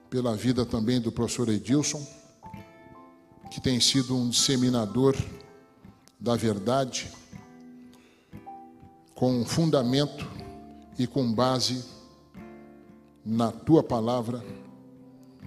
[0.08, 2.06] pela vida também do professor Edilson,
[3.50, 5.16] que tem sido um disseminador
[6.20, 7.12] da verdade,
[9.16, 10.30] com fundamento
[11.00, 11.84] e com base
[13.26, 14.46] na tua palavra,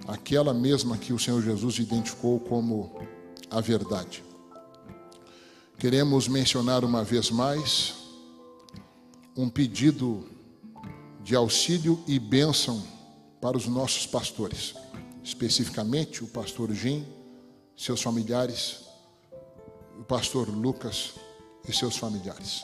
[0.05, 3.07] aquela mesma que o Senhor Jesus identificou como
[3.49, 4.25] a verdade.
[5.77, 7.93] Queremos mencionar uma vez mais
[9.37, 10.40] um pedido
[11.23, 12.81] de auxílio e bênção
[13.39, 14.73] para os nossos pastores,
[15.23, 17.05] especificamente o pastor Jim,
[17.75, 18.85] seus familiares,
[19.99, 21.13] o pastor Lucas
[21.67, 22.63] e seus familiares.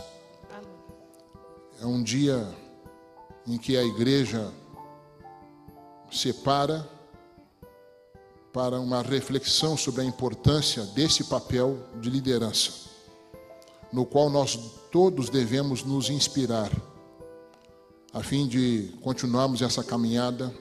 [1.81, 2.47] É um dia
[3.45, 4.51] em que a igreja
[6.11, 6.87] separa
[8.51, 12.87] para uma reflexão sobre a importância desse papel de liderança
[13.91, 14.57] no qual nós
[14.91, 16.71] todos devemos nos inspirar,
[18.17, 20.51] a fim de continuarmos essa caminhada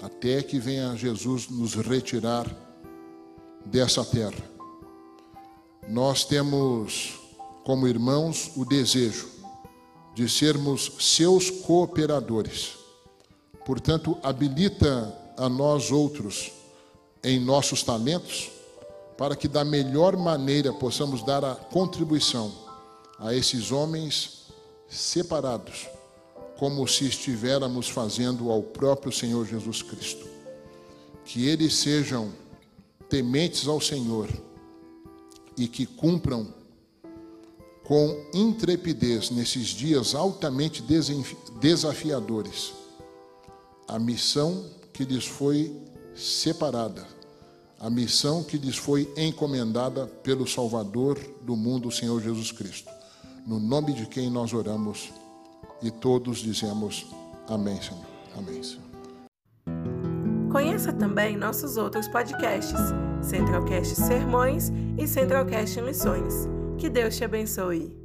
[0.00, 2.46] até que venha Jesus nos retirar
[3.66, 4.44] dessa terra.
[5.88, 7.18] Nós temos,
[7.64, 9.28] como irmãos, o desejo
[10.14, 12.76] de sermos seus cooperadores.
[13.66, 16.52] Portanto, habilita a nós outros
[17.24, 18.52] em nossos talentos,
[19.18, 22.52] para que da melhor maneira possamos dar a contribuição
[23.18, 24.44] a esses homens
[24.88, 25.88] separados,
[26.60, 30.26] como se estivéssemos fazendo ao próprio Senhor Jesus Cristo.
[31.24, 32.30] Que eles sejam
[33.08, 34.28] tementes ao Senhor
[35.56, 36.52] e que cumpram
[37.82, 40.84] com intrepidez nesses dias altamente
[41.58, 42.74] desafiadores
[43.88, 45.74] a missão que lhes foi
[46.14, 47.06] separada,
[47.78, 53.00] a missão que lhes foi encomendada pelo Salvador do mundo, o Senhor Jesus Cristo
[53.46, 55.10] no nome de quem nós oramos
[55.82, 57.06] e todos dizemos
[57.48, 58.04] amém, Senhor.
[58.36, 58.90] Amém, Senhor.
[60.50, 62.80] Conheça também nossos outros podcasts,
[63.22, 66.48] Centralcast Sermões e Centralcast Missões.
[66.76, 67.99] Que Deus te abençoe.